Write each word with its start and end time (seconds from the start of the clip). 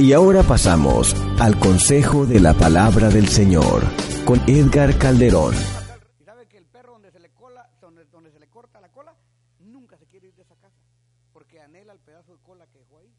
Y 0.00 0.14
ahora 0.14 0.42
pasamos 0.42 1.14
al 1.38 1.58
consejo 1.58 2.24
de 2.24 2.40
la 2.40 2.54
palabra 2.54 3.10
del 3.10 3.28
Señor 3.28 3.82
con 4.24 4.40
Edgar 4.48 4.96
Calderón. 4.96 5.54
Y 6.18 6.24
sabe 6.24 6.48
que 6.48 6.56
el 6.56 6.64
perro 6.64 6.94
donde 6.94 7.12
se 7.12 7.20
le 7.20 7.30
cola, 7.34 7.68
donde, 7.82 8.06
donde 8.06 8.32
se 8.32 8.40
le 8.40 8.48
corta 8.48 8.80
la 8.80 8.88
cola, 8.88 9.14
nunca 9.58 9.98
se 9.98 10.06
quiere 10.06 10.28
ir 10.28 10.34
de 10.36 10.40
esa 10.40 10.56
casa, 10.56 10.78
porque 11.34 11.60
anhela 11.60 11.92
el 11.92 12.00
pedazo 12.00 12.34
de 12.34 12.42
cola 12.42 12.66
que 12.68 12.78
dejó 12.78 13.00
ahí. 13.00 13.14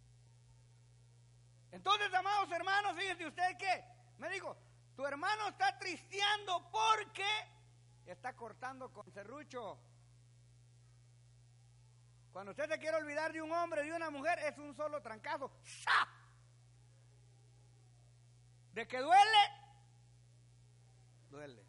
Entonces, 1.71 2.11
amados 2.15 2.51
hermanos, 2.51 2.93
fíjense 2.97 3.27
usted 3.27 3.57
que 3.59 3.83
me 4.17 4.31
dijo, 4.31 4.57
tu 4.95 5.05
hermano 5.05 5.49
está 5.49 5.77
tristeando 5.77 6.67
porque 6.71 7.29
está 8.07 8.33
cortando 8.35 8.91
con 8.91 9.05
serrucho. 9.13 9.77
Cuando 12.31 12.53
usted 12.53 12.67
se 12.67 12.79
quiere 12.79 12.97
olvidar 12.97 13.31
de 13.31 13.39
un 13.39 13.51
hombre, 13.51 13.83
de 13.83 13.93
una 13.93 14.09
mujer, 14.09 14.39
es 14.39 14.57
un 14.57 14.75
solo 14.75 14.99
trancazo. 14.99 15.51
¡Sa! 15.63 16.20
De 18.73 18.87
que 18.87 18.99
duele, 18.99 19.41
duele, 21.29 21.65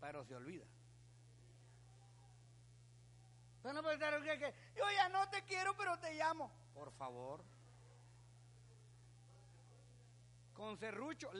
pero 0.00 0.24
se 0.24 0.34
olvida. 0.34 0.64
Usted 3.56 3.72
no 3.72 3.82
puede 3.82 3.96
estar 3.96 4.22
que, 4.22 4.54
yo 4.74 4.84
ya 4.90 5.08
no 5.08 5.28
te 5.28 5.42
quiero, 5.44 5.76
pero 5.76 5.98
te 5.98 6.14
llamo. 6.14 6.50
Por 6.72 6.92
favor. 6.92 7.44
Con 10.54 10.78
serrucho 10.78 11.30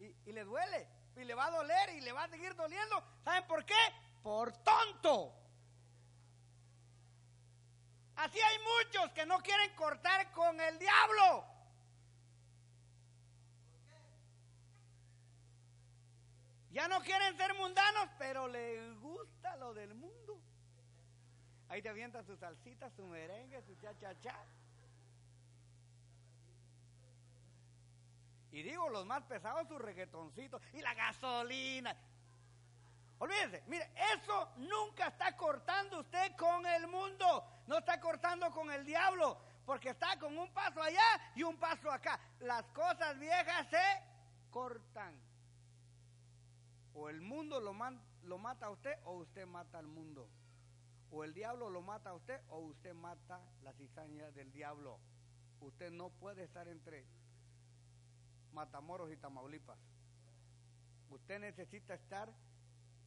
y, 0.00 0.04
y 0.26 0.32
le 0.32 0.44
duele, 0.44 0.88
y 1.16 1.24
le 1.24 1.34
va 1.34 1.46
a 1.46 1.50
doler, 1.50 1.90
y 1.90 2.00
le 2.00 2.12
va 2.12 2.24
a 2.24 2.28
seguir 2.28 2.56
doliendo. 2.56 3.00
¿Saben 3.22 3.46
por 3.46 3.64
qué? 3.64 3.74
Por 4.22 4.52
tonto. 4.64 5.34
Así 8.16 8.40
hay 8.40 8.58
muchos 8.58 9.12
que 9.12 9.26
no 9.26 9.38
quieren 9.40 9.74
cortar 9.76 10.32
con 10.32 10.60
el 10.60 10.78
diablo. 10.78 11.53
Ya 16.74 16.88
no 16.88 17.00
quieren 17.02 17.36
ser 17.36 17.54
mundanos, 17.54 18.08
pero 18.18 18.48
les 18.48 18.98
gusta 18.98 19.56
lo 19.58 19.72
del 19.74 19.94
mundo. 19.94 20.40
Ahí 21.68 21.80
te 21.80 21.88
avientan 21.88 22.26
sus 22.26 22.36
salsitas, 22.40 22.92
su 22.94 23.06
merengue, 23.06 23.62
su 23.62 23.76
cha-cha-cha. 23.76 24.44
Y 28.50 28.64
digo, 28.64 28.88
los 28.88 29.06
más 29.06 29.22
pesados, 29.22 29.68
su 29.68 29.78
reggaetoncito 29.78 30.60
y 30.72 30.80
la 30.80 30.94
gasolina. 30.94 31.96
Olvídese, 33.18 33.62
mire, 33.68 33.92
eso 34.12 34.50
nunca 34.56 35.06
está 35.06 35.36
cortando 35.36 36.00
usted 36.00 36.34
con 36.34 36.66
el 36.66 36.88
mundo, 36.88 37.44
no 37.68 37.78
está 37.78 38.00
cortando 38.00 38.50
con 38.50 38.72
el 38.72 38.84
diablo, 38.84 39.40
porque 39.64 39.90
está 39.90 40.18
con 40.18 40.36
un 40.36 40.52
paso 40.52 40.82
allá 40.82 41.32
y 41.36 41.44
un 41.44 41.56
paso 41.56 41.88
acá. 41.88 42.18
Las 42.40 42.64
cosas 42.70 43.16
viejas 43.20 43.68
se 43.70 44.02
cortan. 44.50 45.33
O 46.94 47.08
el 47.08 47.20
mundo 47.20 47.60
lo, 47.60 47.72
mata 47.72 48.66
a 48.66 48.70
usted 48.70 48.96
o 49.04 49.18
usted 49.18 49.46
mata 49.46 49.78
al 49.78 49.86
mundo. 49.86 50.28
O 51.10 51.24
el 51.24 51.34
diablo 51.34 51.70
lo 51.70 51.82
mata 51.82 52.10
a 52.10 52.14
usted 52.14 52.40
o 52.48 52.58
usted 52.58 52.94
mata 52.94 53.40
la 53.62 53.72
cizaña 53.72 54.30
del 54.30 54.52
diablo. 54.52 54.98
Usted 55.60 55.90
no 55.90 56.10
puede 56.10 56.44
estar 56.44 56.68
entre 56.68 57.04
Matamoros 58.52 59.10
y 59.12 59.16
Tamaulipas. 59.16 59.78
Usted 61.10 61.40
necesita 61.40 61.94
estar 61.94 62.32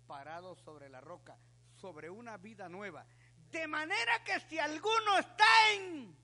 parado 0.05 0.55
sobre 0.55 0.89
la 0.89 1.02
roca, 1.02 1.38
sobre 1.75 2.09
una 2.09 2.38
vida 2.38 2.69
nueva. 2.69 3.05
De 3.52 3.67
manera 3.67 4.23
que 4.23 4.39
si 4.41 4.59
alguno 4.59 5.17
está 5.17 5.45
en 5.73 6.15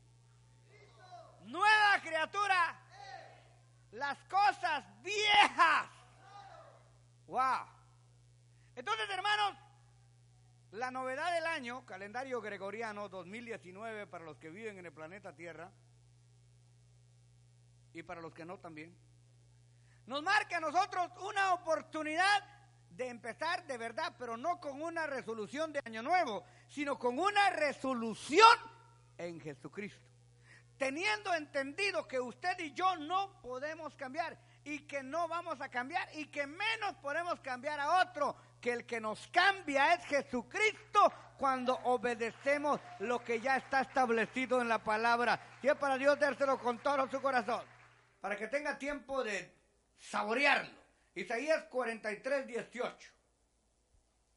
nueva 1.46 2.02
criatura, 2.02 2.80
las 3.92 4.18
cosas 4.26 4.84
viejas. 5.02 5.93
Wow. 7.34 7.66
Entonces, 8.76 9.10
hermanos, 9.10 9.58
la 10.70 10.92
novedad 10.92 11.34
del 11.34 11.48
año, 11.48 11.84
calendario 11.84 12.40
gregoriano 12.42 13.10
2019 13.10 14.06
para 14.06 14.24
los 14.24 14.38
que 14.38 14.52
viven 14.52 14.78
en 14.78 14.86
el 14.86 14.94
planeta 14.94 15.34
Tierra 15.34 15.72
y 17.92 18.04
para 18.04 18.22
los 18.22 18.36
que 18.36 18.46
no 18.46 18.60
también, 18.60 18.96
nos 20.06 20.22
marca 20.22 20.58
a 20.58 20.60
nosotros 20.60 21.10
una 21.28 21.56
oportunidad 21.56 22.44
de 22.92 23.08
empezar 23.08 23.66
de 23.66 23.80
verdad, 23.80 24.14
pero 24.20 24.38
no 24.38 24.60
con 24.60 24.80
una 24.80 25.08
resolución 25.08 25.74
de 25.74 25.82
año 25.86 26.04
nuevo, 26.04 26.46
sino 26.68 27.00
con 27.00 27.18
una 27.18 27.50
resolución 27.50 28.60
en 29.18 29.40
Jesucristo. 29.42 30.06
Teniendo 30.78 31.34
entendido 31.34 32.08
que 32.08 32.20
usted 32.20 32.60
y 32.60 32.74
yo 32.74 32.96
no 32.98 33.42
podemos 33.42 33.96
cambiar 33.96 34.38
y 34.66 34.80
que 34.80 35.04
no 35.04 35.28
vamos 35.28 35.60
a 35.62 35.70
cambiar 35.70 36.08
y 36.16 36.28
que 36.28 36.48
menos 36.48 36.96
podemos 37.02 37.40
cambiar 37.42 37.80
a 37.80 38.02
otro, 38.02 38.36
que 38.62 38.72
el 38.72 38.86
que 38.86 39.02
nos 39.02 39.28
cambia 39.28 39.94
es 39.94 40.06
Jesucristo 40.06 41.12
cuando 41.38 41.76
obedecemos 41.84 42.80
lo 43.00 43.24
que 43.24 43.42
ya 43.42 43.58
está 43.58 43.82
establecido 43.82 44.62
en 44.62 44.70
la 44.70 44.84
palabra. 44.84 45.58
Y 45.62 45.68
es 45.68 45.76
para 45.76 45.98
Dios 45.98 46.18
dárselo 46.20 46.58
con 46.60 46.80
todo 46.80 47.10
su 47.10 47.22
corazón, 47.22 47.64
para 48.22 48.38
que 48.38 48.48
tenga 48.48 48.78
tiempo 48.78 49.24
de 49.24 49.54
saborearlo. 49.98 50.82
Isaías 51.16 51.66
43, 51.66 52.48
18. 52.48 53.12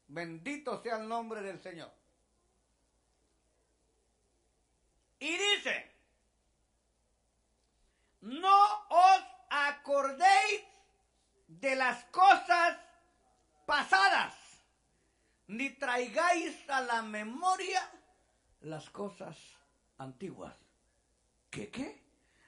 Bendito 0.09 0.81
sea 0.81 0.97
el 0.97 1.07
nombre 1.07 1.41
del 1.41 1.61
Señor. 1.61 1.91
Y 5.19 5.35
dice, 5.35 5.91
no 8.21 8.87
os 8.89 9.36
acordéis 9.49 10.63
de 11.47 11.75
las 11.75 12.03
cosas 12.05 12.77
pasadas, 13.65 14.33
ni 15.47 15.69
traigáis 15.71 16.69
a 16.69 16.81
la 16.81 17.01
memoria 17.01 17.81
las 18.61 18.89
cosas 18.89 19.37
antiguas. 19.97 20.55
¿Qué 21.49 21.69
qué? 21.69 22.03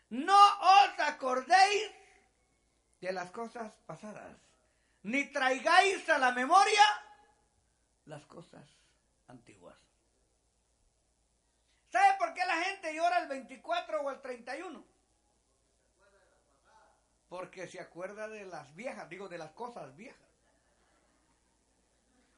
No 0.09 0.37
os 0.37 0.99
acordéis 0.99 1.91
de 2.99 3.11
las 3.11 3.31
cosas 3.31 3.71
pasadas, 3.85 4.35
ni 5.03 5.25
traigáis 5.31 6.09
a 6.09 6.17
la 6.17 6.31
memoria 6.31 6.83
las 8.05 8.25
cosas 8.25 8.67
antiguas. 9.27 9.77
¿Sabe 11.91 12.17
por 12.17 12.33
qué 12.33 12.45
la 12.45 12.57
gente 12.63 12.93
llora 12.93 13.19
el 13.19 13.27
24 13.27 14.01
o 14.01 14.11
el 14.11 14.21
31? 14.21 14.83
Porque 17.29 17.67
se 17.67 17.79
acuerda 17.79 18.28
de 18.28 18.45
las 18.45 18.75
viejas, 18.75 19.07
digo 19.07 19.29
de 19.29 19.38
las 19.38 19.51
cosas 19.51 19.95
viejas. 19.95 20.28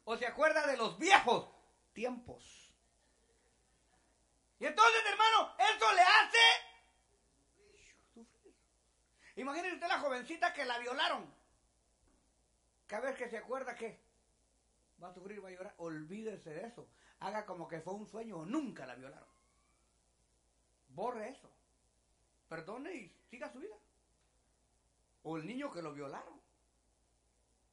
O 0.04 0.18
se 0.18 0.28
acuerda 0.28 0.68
de 0.68 0.76
los 0.76 1.00
viejos 1.00 1.50
tiempos. 1.94 2.74
Y 4.60 4.66
entonces, 4.66 5.02
hermano, 5.08 5.56
eso 5.58 5.94
le 5.94 6.02
hace 6.02 6.38
sufrir. 8.14 8.54
Imagínese 9.38 9.76
usted 9.76 9.88
la 9.88 10.00
jovencita 10.00 10.54
que 10.54 10.66
la 10.66 10.78
violaron. 10.78 11.34
Cada 12.86 13.08
vez 13.08 13.18
que 13.18 13.30
se 13.30 13.38
acuerda 13.38 13.74
que 13.74 14.04
va 15.02 15.08
a 15.08 15.14
sufrir, 15.14 15.44
va 15.44 15.48
a 15.48 15.52
llorar, 15.52 15.74
olvídese 15.78 16.50
de 16.50 16.68
eso. 16.68 16.90
Haga 17.22 17.46
como 17.46 17.68
que 17.68 17.80
fue 17.80 17.94
un 17.94 18.06
sueño 18.06 18.40
o 18.40 18.46
nunca 18.46 18.86
la 18.86 18.96
violaron. 18.96 19.30
Borre 20.90 21.30
eso. 21.30 21.50
Perdone 22.50 22.94
y 22.94 23.16
siga 23.30 23.50
su 23.50 23.60
vida. 23.60 23.76
O 25.24 25.38
el 25.38 25.46
niño 25.46 25.72
que 25.72 25.82
lo 25.82 25.94
violaron. 25.94 26.40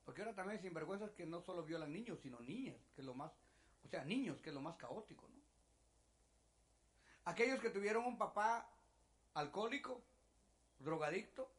Porque 0.04 0.22
ahora 0.22 0.34
también 0.34 0.60
sinvergüenzas 0.60 1.10
que 1.12 1.26
no 1.26 1.40
solo 1.42 1.62
violan 1.62 1.92
niños, 1.92 2.18
sino 2.22 2.40
niñas, 2.40 2.76
que 2.94 3.02
es 3.02 3.06
lo 3.06 3.14
más, 3.14 3.30
o 3.84 3.88
sea, 3.88 4.04
niños, 4.04 4.40
que 4.40 4.48
es 4.48 4.54
lo 4.54 4.60
más 4.60 4.76
caótico, 4.76 5.28
¿no? 5.28 5.38
Aquellos 7.26 7.60
que 7.60 7.68
tuvieron 7.68 8.06
un 8.06 8.16
papá 8.16 8.66
alcohólico, 9.34 10.00
drogadicto, 10.78 11.50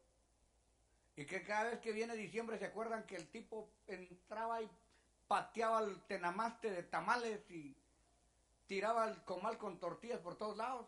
y 1.14 1.26
que 1.26 1.44
cada 1.44 1.70
vez 1.70 1.80
que 1.80 1.92
viene 1.92 2.16
diciembre 2.16 2.58
se 2.58 2.66
acuerdan 2.66 3.04
que 3.04 3.14
el 3.14 3.28
tipo 3.28 3.68
entraba 3.86 4.62
y 4.62 4.70
pateaba 5.28 5.82
el 5.82 6.00
tenamaste 6.08 6.70
de 6.70 6.82
tamales 6.82 7.48
y 7.50 7.76
tiraba 8.66 9.08
el 9.08 9.22
comal 9.22 9.58
con 9.58 9.78
tortillas 9.78 10.18
por 10.20 10.36
todos 10.36 10.56
lados. 10.56 10.86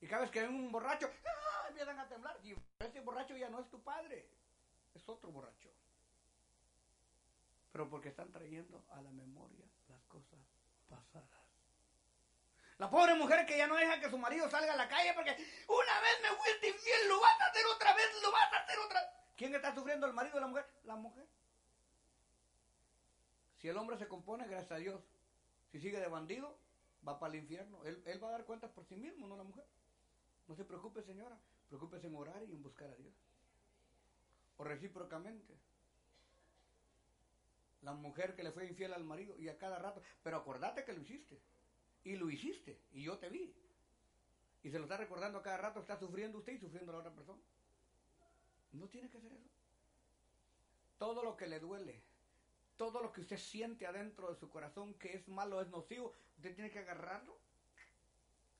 Y 0.00 0.06
cada 0.06 0.22
vez 0.22 0.30
que 0.30 0.40
ven 0.40 0.54
un 0.54 0.72
borracho, 0.72 1.06
¡ah! 1.06 1.45
Empiezan 1.68 1.98
a 1.98 2.08
temblar. 2.08 2.38
Y 2.44 2.54
ese 2.78 3.00
borracho 3.00 3.36
ya 3.36 3.48
no 3.48 3.60
es 3.60 3.68
tu 3.70 3.82
padre, 3.82 4.28
es 4.94 5.08
otro 5.08 5.30
borracho. 5.30 5.70
Pero 7.72 7.88
porque 7.90 8.08
están 8.08 8.32
trayendo 8.32 8.84
a 8.90 9.02
la 9.02 9.10
memoria 9.10 9.64
las 9.88 10.02
cosas 10.04 10.38
pasadas. 10.88 11.28
La 12.78 12.90
pobre 12.90 13.14
mujer 13.14 13.46
que 13.46 13.56
ya 13.56 13.66
no 13.66 13.76
deja 13.76 14.00
que 14.00 14.10
su 14.10 14.18
marido 14.18 14.50
salga 14.50 14.74
a 14.74 14.76
la 14.76 14.88
calle 14.88 15.12
porque 15.14 15.30
una 15.30 16.00
vez 16.00 16.20
me 16.22 16.36
fuiste 16.36 16.68
infiel, 16.68 17.08
lo 17.08 17.20
vas 17.20 17.40
a 17.40 17.46
hacer 17.46 17.64
otra 17.74 17.94
vez, 17.94 18.06
lo 18.22 18.30
vas 18.32 18.52
a 18.52 18.56
hacer 18.56 18.78
otra 18.78 19.00
vez. 19.00 19.10
¿Quién 19.36 19.54
está 19.54 19.74
sufriendo, 19.74 20.06
el 20.06 20.12
marido 20.12 20.36
o 20.36 20.40
la 20.40 20.46
mujer? 20.46 20.66
La 20.84 20.96
mujer. 20.96 21.26
Si 23.56 23.68
el 23.68 23.76
hombre 23.78 23.96
se 23.96 24.08
compone, 24.08 24.46
gracias 24.46 24.72
a 24.72 24.76
Dios. 24.76 25.02
Si 25.72 25.80
sigue 25.80 25.98
de 25.98 26.08
bandido, 26.08 26.58
va 27.06 27.18
para 27.18 27.32
el 27.32 27.40
infierno. 27.40 27.82
Él, 27.84 28.02
él 28.06 28.22
va 28.22 28.28
a 28.28 28.32
dar 28.32 28.44
cuentas 28.44 28.70
por 28.70 28.84
sí 28.84 28.96
mismo, 28.96 29.26
no 29.26 29.36
la 29.36 29.44
mujer. 29.44 29.64
No 30.46 30.54
se 30.54 30.64
preocupe, 30.64 31.02
señora. 31.02 31.38
Preocúpese 31.68 32.06
en 32.06 32.14
orar 32.14 32.42
y 32.44 32.52
en 32.52 32.62
buscar 32.62 32.90
a 32.90 32.94
Dios. 32.94 33.14
O 34.56 34.64
recíprocamente. 34.64 35.54
La 37.82 37.92
mujer 37.92 38.34
que 38.34 38.42
le 38.42 38.52
fue 38.52 38.66
infiel 38.66 38.94
al 38.94 39.04
marido 39.04 39.36
y 39.38 39.48
a 39.48 39.58
cada 39.58 39.78
rato. 39.78 40.02
Pero 40.22 40.38
acordate 40.38 40.84
que 40.84 40.92
lo 40.92 41.00
hiciste. 41.00 41.40
Y 42.04 42.16
lo 42.16 42.30
hiciste. 42.30 42.80
Y 42.92 43.04
yo 43.04 43.18
te 43.18 43.28
vi. 43.28 43.54
Y 44.62 44.70
se 44.70 44.78
lo 44.78 44.84
está 44.84 44.96
recordando 44.96 45.38
a 45.38 45.42
cada 45.42 45.58
rato. 45.58 45.80
Está 45.80 45.98
sufriendo 45.98 46.38
usted 46.38 46.54
y 46.54 46.58
sufriendo 46.58 46.92
la 46.92 46.98
otra 46.98 47.12
persona. 47.12 47.40
No 48.72 48.88
tiene 48.88 49.08
que 49.08 49.18
hacer 49.18 49.32
eso. 49.32 49.50
Todo 50.98 51.22
lo 51.22 51.36
que 51.36 51.46
le 51.46 51.60
duele, 51.60 52.02
todo 52.76 53.02
lo 53.02 53.12
que 53.12 53.20
usted 53.20 53.38
siente 53.38 53.86
adentro 53.86 54.30
de 54.30 54.36
su 54.36 54.48
corazón 54.48 54.94
que 54.94 55.14
es 55.14 55.28
malo, 55.28 55.60
es 55.60 55.68
nocivo, 55.68 56.12
usted 56.36 56.54
tiene 56.54 56.70
que 56.70 56.78
agarrarlo 56.78 57.38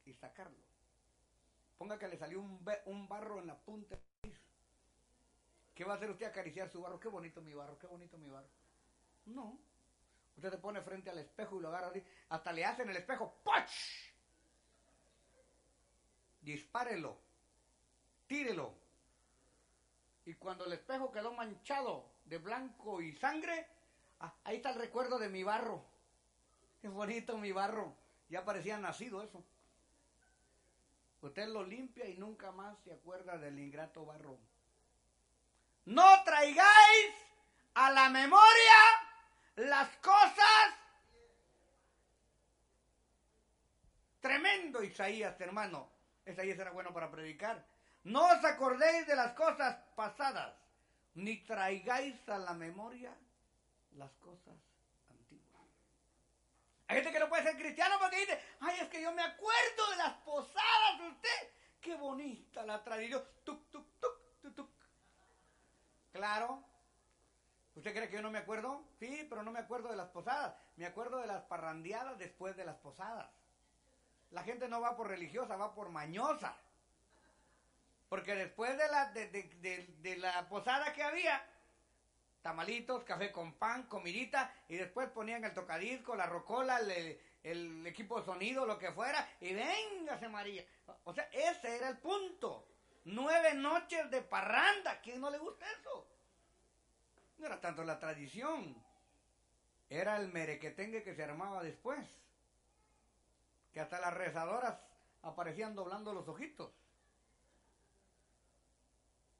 y 0.04 0.12
sacarlo. 0.12 0.56
Ponga 1.78 1.98
que 1.98 2.08
le 2.08 2.16
salió 2.16 2.40
un, 2.40 2.64
un 2.86 3.08
barro 3.08 3.38
en 3.38 3.46
la 3.46 3.58
punta. 3.58 3.98
¿Qué 5.74 5.84
va 5.84 5.92
a 5.92 5.96
hacer 5.96 6.10
usted 6.10 6.26
acariciar 6.26 6.70
su 6.70 6.80
barro? 6.80 6.98
Qué 6.98 7.08
bonito 7.08 7.42
mi 7.42 7.52
barro, 7.52 7.78
qué 7.78 7.86
bonito 7.86 8.16
mi 8.16 8.30
barro. 8.30 8.48
No. 9.26 9.58
Usted 10.36 10.50
se 10.50 10.58
pone 10.58 10.80
frente 10.80 11.10
al 11.10 11.18
espejo 11.18 11.58
y 11.58 11.60
lo 11.60 11.68
agarra 11.68 11.88
así. 11.88 12.02
Hasta 12.30 12.52
le 12.52 12.64
hace 12.64 12.82
en 12.82 12.90
el 12.90 12.96
espejo. 12.96 13.34
¡Poch! 13.44 13.70
Dispárelo. 16.40 17.18
Tírelo. 18.26 18.72
Y 20.24 20.34
cuando 20.34 20.64
el 20.64 20.72
espejo 20.72 21.12
quedó 21.12 21.32
manchado 21.32 22.10
de 22.24 22.38
blanco 22.38 23.00
y 23.00 23.12
sangre, 23.16 23.66
ah, 24.20 24.34
ahí 24.44 24.56
está 24.56 24.70
el 24.70 24.80
recuerdo 24.80 25.18
de 25.18 25.28
mi 25.28 25.42
barro. 25.42 25.84
Qué 26.80 26.88
bonito 26.88 27.36
mi 27.36 27.52
barro. 27.52 27.94
Ya 28.28 28.44
parecía 28.44 28.78
nacido 28.78 29.22
eso. 29.22 29.44
Usted 31.26 31.48
lo 31.48 31.64
limpia 31.64 32.06
y 32.06 32.16
nunca 32.16 32.52
más 32.52 32.78
se 32.84 32.92
acuerda 32.92 33.36
del 33.36 33.58
ingrato 33.58 34.06
barro. 34.06 34.38
No 35.86 36.22
traigáis 36.24 37.14
a 37.74 37.90
la 37.90 38.08
memoria 38.10 38.76
las 39.56 39.88
cosas. 39.96 40.74
Tremendo 44.20 44.84
Isaías, 44.84 45.40
hermano. 45.40 45.90
Isaías 46.24 46.58
era 46.60 46.70
bueno 46.70 46.92
para 46.92 47.10
predicar. 47.10 47.66
No 48.04 48.24
os 48.26 48.44
acordéis 48.44 49.08
de 49.08 49.16
las 49.16 49.32
cosas 49.32 49.76
pasadas, 49.96 50.54
ni 51.14 51.38
traigáis 51.38 52.16
a 52.28 52.38
la 52.38 52.54
memoria 52.54 53.12
las 53.96 54.12
cosas 54.18 54.54
antiguas. 55.10 55.64
Cristiano 57.66 57.96
porque 57.98 58.20
dice, 58.20 58.40
ay, 58.60 58.78
es 58.80 58.88
que 58.88 59.02
yo 59.02 59.12
me 59.12 59.22
acuerdo 59.22 59.90
de 59.90 59.96
las 59.96 60.14
posadas 60.18 60.98
de 60.98 61.08
usted. 61.08 61.50
Qué 61.80 61.94
bonita 61.96 62.64
la 62.64 62.82
tradición. 62.82 63.22
Tuk, 63.44 63.70
tuk, 63.70 63.86
tuk, 64.00 64.40
tuk, 64.40 64.54
tuk. 64.54 64.70
Claro, 66.12 66.64
¿Usted 67.76 67.92
cree 67.94 68.08
que 68.08 68.16
yo 68.16 68.22
no 68.22 68.30
me 68.30 68.38
acuerdo? 68.38 68.82
Sí, 68.98 69.26
pero 69.28 69.42
no 69.42 69.52
me 69.52 69.58
acuerdo 69.58 69.90
de 69.90 69.96
las 69.96 70.08
posadas. 70.08 70.54
Me 70.76 70.86
acuerdo 70.86 71.18
de 71.18 71.26
las 71.26 71.42
parrandeadas 71.42 72.18
después 72.18 72.56
de 72.56 72.64
las 72.64 72.76
posadas. 72.76 73.28
La 74.30 74.42
gente 74.44 74.66
no 74.66 74.80
va 74.80 74.96
por 74.96 75.08
religiosa, 75.08 75.56
va 75.56 75.74
por 75.74 75.90
mañosa. 75.90 76.56
Porque 78.08 78.34
después 78.34 78.78
de 78.78 78.88
la, 78.88 79.10
de, 79.12 80.16
la 80.16 80.48
posada 80.48 80.94
que 80.94 81.02
había, 81.02 81.46
tamalitos, 82.40 83.04
café 83.04 83.30
con 83.30 83.52
pan, 83.52 83.82
comidita, 83.88 84.54
y 84.68 84.76
después 84.76 85.10
ponían 85.10 85.44
el 85.44 85.52
tocadisco, 85.52 86.16
la 86.16 86.24
rocola, 86.24 86.78
el, 86.78 87.20
el 87.42 87.86
equipo 87.86 88.18
de 88.18 88.26
sonido, 88.26 88.66
lo 88.66 88.78
que 88.78 88.92
fuera, 88.92 89.28
y 89.40 89.54
véngase 89.54 90.28
María. 90.28 90.64
O 91.04 91.14
sea, 91.14 91.24
ese 91.32 91.76
era 91.76 91.88
el 91.88 91.98
punto. 91.98 92.66
Nueve 93.04 93.54
noches 93.54 94.10
de 94.10 94.22
parranda. 94.22 95.00
¿Quién 95.00 95.20
no 95.20 95.30
le 95.30 95.38
gusta 95.38 95.64
eso? 95.70 96.06
No 97.38 97.46
era 97.46 97.60
tanto 97.60 97.84
la 97.84 97.98
tradición, 97.98 98.74
era 99.88 100.16
el 100.16 100.32
merequetengue 100.32 101.02
que 101.02 101.14
se 101.14 101.22
armaba 101.22 101.62
después. 101.62 102.04
Que 103.72 103.80
hasta 103.80 104.00
las 104.00 104.14
rezadoras 104.14 104.78
aparecían 105.22 105.74
doblando 105.74 106.12
los 106.12 106.26
ojitos. 106.28 106.72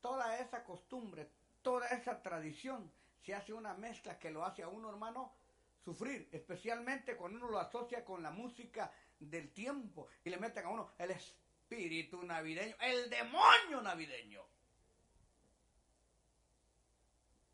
Toda 0.00 0.38
esa 0.38 0.62
costumbre, 0.62 1.28
toda 1.62 1.88
esa 1.88 2.22
tradición, 2.22 2.92
se 3.24 3.34
hace 3.34 3.52
una 3.52 3.74
mezcla 3.74 4.18
que 4.18 4.30
lo 4.30 4.44
hace 4.44 4.62
a 4.62 4.68
uno, 4.68 4.88
hermano, 4.88 5.32
sufrir, 5.86 6.28
especialmente 6.32 7.16
cuando 7.16 7.38
uno 7.38 7.48
lo 7.48 7.60
asocia 7.60 8.04
con 8.04 8.20
la 8.20 8.32
música 8.32 8.90
del 9.20 9.52
tiempo 9.52 10.08
y 10.24 10.30
le 10.30 10.36
meten 10.36 10.64
a 10.66 10.68
uno 10.68 10.92
el 10.98 11.12
espíritu 11.12 12.24
navideño, 12.24 12.74
el 12.80 13.08
demonio 13.08 13.80
navideño. 13.80 14.42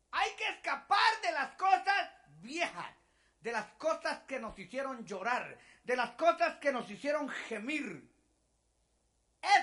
Hay 0.09 0.31
que 0.35 0.49
escapar 0.49 1.21
de 1.21 1.31
las 1.31 1.55
cosas 1.55 2.09
viejas, 2.41 2.95
de 3.39 3.51
las 3.51 3.67
cosas 3.73 4.23
que 4.23 4.39
nos 4.39 4.57
hicieron 4.57 5.05
llorar, 5.05 5.55
de 5.83 5.95
las 5.95 6.11
cosas 6.11 6.57
que 6.57 6.71
nos 6.71 6.89
hicieron 6.89 7.29
gemir. 7.29 8.11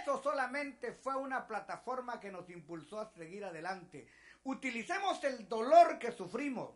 Eso 0.01 0.23
solamente 0.23 0.93
fue 0.93 1.17
una 1.17 1.49
plataforma 1.49 2.21
que 2.21 2.31
nos 2.31 2.49
impulsó 2.51 3.01
a 3.01 3.13
seguir 3.15 3.45
adelante. 3.45 4.07
Utilicemos 4.45 5.25
el 5.25 5.49
dolor 5.49 5.99
que 5.99 6.13
sufrimos 6.13 6.71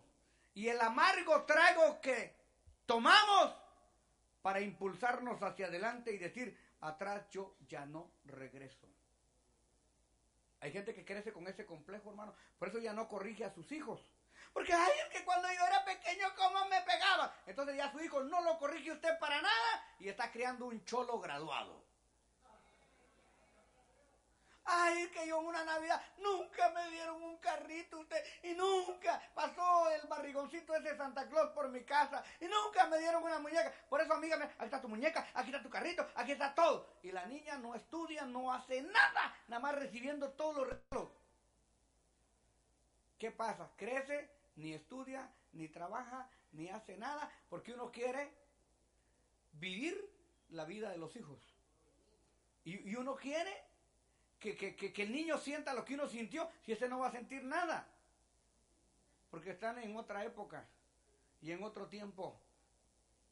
y 0.54 0.68
el 0.68 0.80
amargo 0.80 1.42
trago 1.42 2.00
que 2.00 2.34
tomamos 2.86 3.54
para 4.40 4.60
impulsarnos 4.60 5.42
hacia 5.42 5.66
adelante 5.66 6.12
y 6.12 6.18
decir, 6.18 6.56
atrás 6.80 7.28
yo 7.30 7.56
ya 7.68 7.86
no 7.86 8.10
regreso. 8.24 8.86
Hay 10.60 10.72
gente 10.72 10.94
que 10.94 11.04
crece 11.04 11.32
con 11.32 11.46
ese 11.46 11.66
complejo, 11.66 12.10
hermano. 12.10 12.34
Por 12.58 12.68
eso 12.68 12.78
ya 12.78 12.92
no 12.92 13.08
corrige 13.08 13.44
a 13.44 13.52
sus 13.52 13.70
hijos. 13.72 14.00
Porque, 14.52 14.72
ay, 14.72 14.92
es 15.02 15.18
que 15.18 15.24
cuando 15.24 15.48
yo 15.48 15.66
era 15.66 15.84
pequeño, 15.84 16.26
¿cómo 16.36 16.66
me 16.68 16.80
pegaba? 16.82 17.34
Entonces 17.46 17.76
ya 17.76 17.90
su 17.90 18.00
hijo 18.00 18.22
no 18.22 18.40
lo 18.40 18.58
corrige 18.58 18.92
usted 18.92 19.18
para 19.18 19.42
nada 19.42 19.96
y 19.98 20.08
está 20.08 20.30
creando 20.30 20.66
un 20.66 20.84
cholo 20.84 21.18
graduado. 21.18 21.83
Ay, 24.66 25.08
que 25.08 25.26
yo 25.28 25.40
en 25.40 25.46
una 25.46 25.64
Navidad 25.64 26.00
nunca 26.18 26.70
me 26.70 26.88
dieron 26.90 27.22
un 27.22 27.36
carrito 27.36 27.98
usted 27.98 28.24
y 28.42 28.54
nunca 28.54 29.20
pasó 29.34 29.90
el 29.90 30.06
barrigoncito 30.08 30.74
ese 30.74 30.96
Santa 30.96 31.28
Claus 31.28 31.50
por 31.50 31.68
mi 31.68 31.84
casa 31.84 32.24
y 32.40 32.46
nunca 32.46 32.86
me 32.86 32.98
dieron 32.98 33.22
una 33.22 33.38
muñeca. 33.38 33.72
Por 33.90 34.00
eso, 34.00 34.14
amiga, 34.14 34.36
aquí 34.36 34.64
está 34.64 34.80
tu 34.80 34.88
muñeca, 34.88 35.28
aquí 35.34 35.50
está 35.50 35.62
tu 35.62 35.68
carrito, 35.68 36.08
aquí 36.14 36.32
está 36.32 36.54
todo. 36.54 36.86
Y 37.02 37.12
la 37.12 37.26
niña 37.26 37.58
no 37.58 37.74
estudia, 37.74 38.24
no 38.24 38.52
hace 38.52 38.80
nada, 38.80 39.36
nada 39.48 39.60
más 39.60 39.74
recibiendo 39.74 40.30
todos 40.32 40.56
los 40.56 40.68
regalos. 40.68 41.10
¿Qué 43.18 43.30
pasa? 43.30 43.70
Crece, 43.76 44.30
ni 44.56 44.72
estudia, 44.72 45.30
ni 45.52 45.68
trabaja, 45.68 46.28
ni 46.52 46.70
hace 46.70 46.96
nada, 46.96 47.30
porque 47.50 47.74
uno 47.74 47.92
quiere 47.92 48.32
vivir 49.52 50.10
la 50.48 50.64
vida 50.64 50.88
de 50.90 50.96
los 50.96 51.14
hijos. 51.16 51.38
Y, 52.64 52.90
y 52.90 52.96
uno 52.96 53.14
quiere 53.14 53.63
que, 54.52 54.92
el 55.02 55.12
niño 55.12 55.38
sienta 55.38 55.72
lo 55.72 55.84
que 55.84 55.94
uno 55.94 56.06
sintió, 56.06 56.50
si 56.64 56.72
ese 56.72 56.88
no 56.88 56.98
va 56.98 57.08
a 57.08 57.12
sentir 57.12 57.42
nada. 57.44 57.86
Porque 59.30 59.50
están 59.50 59.78
en 59.78 59.96
otra 59.96 60.24
época 60.24 60.66
y 61.40 61.50
en 61.50 61.62
otro 61.64 61.88
tiempo. 61.88 62.38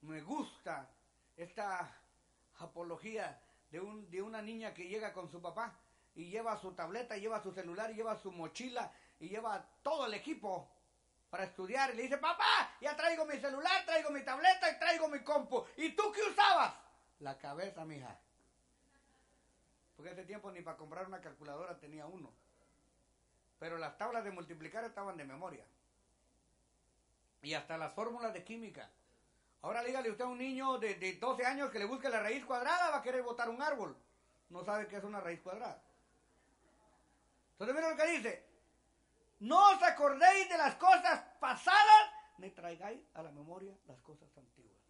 Me 0.00 0.21
gusta 0.23 0.88
esta 1.37 1.95
apología 2.59 3.40
de, 3.71 3.81
un, 3.81 4.11
de 4.11 4.23
una 4.23 4.40
niña 4.40 4.75
que 4.75 4.88
llega 4.88 5.12
con 5.12 5.31
su 5.31 5.40
papá 5.40 5.78
y 6.14 6.31
lleva 6.31 6.59
su 6.59 6.73
tableta, 6.73 7.16
lleva 7.16 7.42
su 7.42 7.52
celular, 7.52 7.95
lleva 7.95 8.19
su 8.19 8.33
mochila 8.33 8.92
y 9.21 9.28
lleva 9.28 9.64
todo 9.83 10.07
el 10.07 10.14
equipo 10.14 10.69
para 11.31 11.45
estudiar. 11.45 11.90
Y 11.92 11.97
le 11.97 12.02
dice, 12.02 12.19
papá, 12.19 12.76
ya 12.81 12.97
traigo 12.97 13.25
mi 13.25 13.38
celular, 13.38 13.85
traigo 13.87 14.11
mi 14.11 14.23
tableta 14.23 14.71
y 14.71 14.78
traigo 14.78 15.09
mi 15.09 15.21
compu. 15.21 15.64
¿Y 15.76 15.90
tú 15.90 16.11
qué 16.12 16.23
usabas? 16.23 16.75
La 17.21 17.38
cabeza, 17.38 17.85
mija. 17.85 18.19
Porque 20.02 20.14
ese 20.14 20.26
tiempo 20.26 20.50
ni 20.50 20.62
para 20.62 20.76
comprar 20.76 21.06
una 21.06 21.21
calculadora 21.21 21.78
tenía 21.78 22.06
uno. 22.06 22.28
Pero 23.61 23.78
las 23.78 23.97
tablas 23.97 24.25
de 24.25 24.32
multiplicar 24.32 24.82
estaban 24.82 25.16
de 25.16 25.23
memoria. 25.23 25.64
Y 27.40 27.54
hasta 27.54 27.78
las 27.78 27.92
fórmulas 27.92 28.32
de 28.32 28.42
química. 28.42 28.90
Ahora 29.61 29.85
dígale 29.85 30.11
usted 30.11 30.25
a 30.25 30.26
un 30.26 30.38
niño 30.38 30.78
de, 30.78 30.97
de 30.97 31.12
12 31.18 31.47
años 31.47 31.71
que 31.71 31.78
le 31.78 31.85
busque 31.85 32.09
la 32.09 32.21
raíz 32.21 32.44
cuadrada, 32.44 32.90
va 32.90 32.97
a 32.97 33.02
querer 33.02 33.23
botar 33.23 33.49
un 33.49 33.62
árbol. 33.62 33.97
No 34.49 34.64
sabe 34.64 34.88
qué 34.88 34.97
es 34.97 35.04
una 35.04 35.21
raíz 35.21 35.40
cuadrada. 35.40 35.80
Entonces 37.52 37.76
miren 37.76 37.90
lo 37.90 37.97
que 37.97 38.11
dice. 38.11 38.47
No 39.38 39.71
os 39.71 39.82
acordéis 39.85 40.49
de 40.49 40.59
las 40.59 40.75
cosas 40.75 41.23
pasadas, 41.38 42.11
ni 42.38 42.50
traigáis 42.50 43.00
a 43.14 43.23
la 43.23 43.30
memoria 43.30 43.73
las 43.87 44.00
cosas 44.00 44.37
antiguas. 44.37 44.80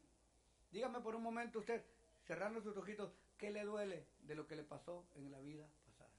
Dígame 0.70 1.00
por 1.00 1.14
un 1.14 1.22
momento 1.22 1.58
usted, 1.58 1.84
cerrando 2.24 2.62
sus 2.62 2.74
ojitos, 2.78 3.12
¿Qué 3.42 3.50
le 3.50 3.64
duele 3.64 4.06
de 4.20 4.36
lo 4.36 4.46
que 4.46 4.54
le 4.54 4.62
pasó 4.62 5.04
en 5.16 5.28
la 5.32 5.40
vida 5.40 5.66
pasada? 5.84 6.12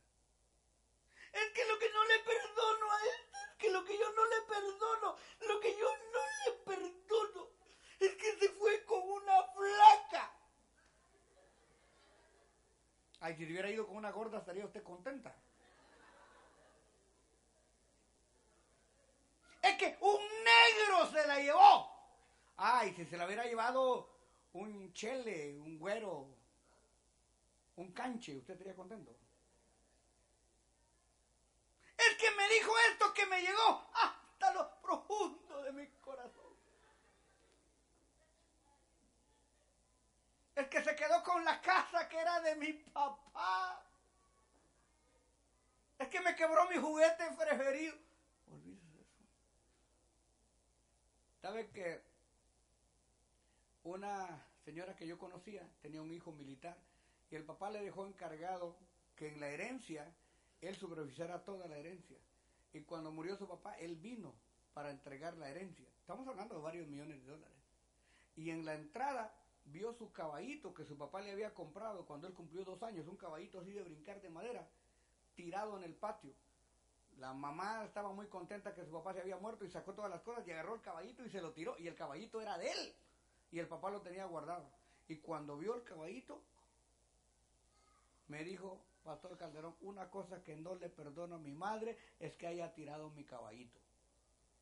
Es 1.31 1.53
que 1.53 1.65
lo 1.67 1.79
que 1.79 1.89
no 1.89 2.03
le 2.03 2.19
perdono 2.19 2.91
a 2.91 2.99
él, 3.01 3.21
es 3.31 3.57
que 3.59 3.71
lo 3.71 3.85
que 3.85 3.97
yo 3.97 4.11
no 4.11 4.25
le 4.25 4.41
perdono, 4.41 5.15
lo 5.47 5.59
que 5.61 5.71
yo 5.71 5.87
no 6.11 6.19
le 6.43 6.51
perdono, 6.65 7.47
es 8.01 8.13
que 8.15 8.39
se 8.39 8.49
fue 8.49 8.83
con 8.83 9.09
una 9.09 9.41
flaca. 9.41 10.33
Ay, 13.21 13.37
si 13.37 13.45
hubiera 13.45 13.71
ido 13.71 13.87
con 13.87 13.95
una 13.95 14.11
gorda, 14.11 14.39
estaría 14.39 14.65
usted 14.65 14.83
contenta. 14.83 15.33
Es 19.61 19.77
que 19.77 19.97
un 20.01 20.19
negro 20.43 21.09
se 21.09 21.25
la 21.25 21.39
llevó. 21.39 21.89
Ay, 22.57 22.93
si 22.95 23.05
se 23.05 23.15
la 23.15 23.25
hubiera 23.25 23.45
llevado 23.45 24.13
un 24.51 24.91
chele, 24.91 25.57
un 25.57 25.79
güero, 25.79 26.42
un 27.75 27.91
canche, 27.91 28.37
usted 28.37 28.53
estaría 28.53 28.75
contento. 28.75 29.15
Es 31.97 32.17
que 32.17 32.31
me 32.31 32.49
dijo 32.49 32.71
esto 32.91 33.13
que 33.13 33.25
me 33.25 33.41
llegó 33.41 33.89
hasta 33.93 34.53
lo 34.53 34.81
profundo 34.81 35.63
de 35.63 35.71
mi 35.71 35.87
corazón. 36.01 36.53
El 40.55 40.69
que 40.69 40.83
se 40.83 40.95
quedó 40.95 41.23
con 41.23 41.43
la 41.43 41.61
casa 41.61 42.07
que 42.07 42.17
era 42.17 42.39
de 42.41 42.55
mi 42.55 42.73
papá. 42.73 43.83
Es 45.97 46.07
que 46.09 46.21
me 46.21 46.35
quebró 46.35 46.67
mi 46.69 46.77
juguete 46.77 47.23
preferido. 47.31 47.95
Olvídese 48.51 48.87
de 48.87 49.01
eso. 49.01 49.23
¿Sabe 51.41 51.69
que 51.71 52.03
una 53.83 54.45
señora 54.63 54.95
que 54.95 55.07
yo 55.07 55.17
conocía 55.17 55.67
tenía 55.81 56.01
un 56.01 56.11
hijo 56.11 56.31
militar 56.31 56.77
y 57.33 57.35
el 57.35 57.45
papá 57.45 57.71
le 57.71 57.81
dejó 57.81 58.05
encargado 58.05 58.75
que 59.15 59.27
en 59.27 59.39
la 59.39 59.49
herencia 59.49 60.05
él 60.61 60.75
supervisara 60.75 61.43
toda 61.43 61.67
la 61.67 61.79
herencia. 61.79 62.15
Y 62.73 62.81
cuando 62.81 63.11
murió 63.11 63.35
su 63.37 63.47
papá, 63.47 63.75
él 63.79 63.95
vino 63.95 64.35
para 64.75 64.91
entregar 64.91 65.35
la 65.37 65.49
herencia. 65.49 65.87
Estamos 65.99 66.27
hablando 66.27 66.53
de 66.53 66.61
varios 66.61 66.87
millones 66.87 67.25
de 67.25 67.31
dólares. 67.31 67.57
Y 68.35 68.51
en 68.51 68.63
la 68.63 68.75
entrada 68.75 69.33
vio 69.65 69.93
su 69.93 70.11
caballito 70.11 70.75
que 70.75 70.85
su 70.85 70.95
papá 70.95 71.21
le 71.21 71.31
había 71.31 71.55
comprado 71.55 72.05
cuando 72.05 72.27
él 72.27 72.35
cumplió 72.35 72.63
dos 72.63 72.83
años, 72.83 73.07
un 73.07 73.17
caballito 73.17 73.61
así 73.61 73.71
de 73.71 73.81
brincar 73.81 74.21
de 74.21 74.29
madera, 74.29 74.67
tirado 75.33 75.75
en 75.77 75.85
el 75.85 75.95
patio. 75.95 76.35
La 77.17 77.33
mamá 77.33 77.83
estaba 77.83 78.13
muy 78.13 78.27
contenta 78.27 78.75
que 78.75 78.85
su 78.85 78.91
papá 78.91 79.15
se 79.15 79.21
había 79.21 79.37
muerto 79.37 79.65
y 79.65 79.71
sacó 79.71 79.95
todas 79.95 80.11
las 80.11 80.21
cosas 80.21 80.47
y 80.47 80.51
agarró 80.51 80.75
el 80.75 80.81
caballito 80.81 81.25
y 81.25 81.31
se 81.31 81.41
lo 81.41 81.51
tiró. 81.51 81.79
Y 81.79 81.87
el 81.87 81.95
caballito 81.95 82.39
era 82.39 82.59
de 82.59 82.71
él. 82.71 82.95
Y 83.49 83.57
el 83.57 83.67
papá 83.67 83.89
lo 83.89 84.01
tenía 84.01 84.25
guardado. 84.25 84.69
Y 85.07 85.17
cuando 85.17 85.57
vio 85.57 85.75
el 85.75 85.83
caballito, 85.83 86.43
me 88.27 88.43
dijo, 88.43 88.81
Pastor 89.03 89.37
Calderón, 89.37 89.75
una 89.81 90.09
cosa 90.09 90.43
que 90.43 90.55
no 90.55 90.75
le 90.75 90.89
perdono 90.89 91.35
a 91.35 91.39
mi 91.39 91.53
madre 91.53 91.97
es 92.19 92.35
que 92.35 92.47
haya 92.47 92.73
tirado 92.73 93.09
mi 93.11 93.23
caballito. 93.25 93.79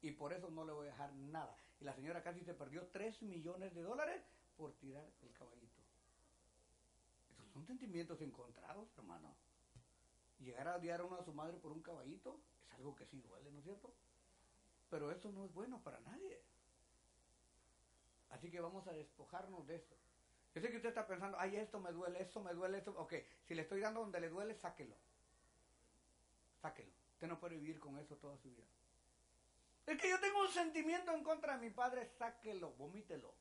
Y 0.01 0.11
por 0.11 0.33
eso 0.33 0.49
no 0.49 0.65
le 0.65 0.71
voy 0.71 0.87
a 0.87 0.91
dejar 0.91 1.13
nada. 1.13 1.55
Y 1.79 1.83
la 1.83 1.93
señora 1.93 2.23
casi 2.23 2.43
se 2.43 2.53
perdió 2.53 2.87
3 2.87 3.21
millones 3.23 3.73
de 3.75 3.83
dólares 3.83 4.23
por 4.57 4.73
tirar 4.73 5.07
el 5.21 5.31
caballito. 5.33 5.81
Esos 7.33 7.51
son 7.53 7.65
sentimientos 7.67 8.19
encontrados, 8.21 8.87
hermano. 8.97 9.35
Llegar 10.39 10.67
a 10.67 10.77
odiar 10.77 11.01
a 11.01 11.03
uno 11.03 11.17
a 11.17 11.23
su 11.23 11.33
madre 11.33 11.57
por 11.57 11.71
un 11.71 11.83
caballito 11.83 12.39
es 12.65 12.73
algo 12.73 12.95
que 12.95 13.05
sí 13.05 13.21
duele, 13.21 13.51
¿no 13.51 13.59
es 13.59 13.63
cierto? 13.63 13.93
Pero 14.89 15.11
eso 15.11 15.31
no 15.31 15.45
es 15.45 15.53
bueno 15.53 15.81
para 15.83 15.99
nadie. 15.99 16.41
Así 18.31 18.49
que 18.49 18.59
vamos 18.59 18.87
a 18.87 18.93
despojarnos 18.93 19.67
de 19.67 19.75
eso. 19.75 19.95
Yo 20.53 20.61
sé 20.61 20.69
que 20.69 20.77
usted 20.77 20.89
está 20.89 21.07
pensando, 21.07 21.37
ay, 21.39 21.55
esto 21.55 21.79
me 21.79 21.91
duele, 21.91 22.21
esto 22.21 22.41
me 22.41 22.53
duele, 22.53 22.79
esto. 22.79 22.91
Ok, 22.97 23.13
si 23.47 23.55
le 23.55 23.61
estoy 23.61 23.79
dando 23.79 24.01
donde 24.01 24.19
le 24.19 24.29
duele, 24.29 24.53
sáquelo. 24.55 24.95
Sáquelo. 26.61 26.91
Usted 27.13 27.27
no 27.27 27.39
puede 27.39 27.55
vivir 27.55 27.79
con 27.79 27.97
eso 27.97 28.17
toda 28.17 28.37
su 28.37 28.49
vida. 28.49 28.65
Es 29.85 29.97
que 29.97 30.09
yo 30.09 30.19
tengo 30.19 30.41
un 30.41 30.49
sentimiento 30.49 31.13
en 31.13 31.23
contra 31.23 31.57
de 31.57 31.61
mi 31.61 31.69
padre, 31.69 32.05
sáquelo, 32.17 32.71
vomítelo. 32.73 33.33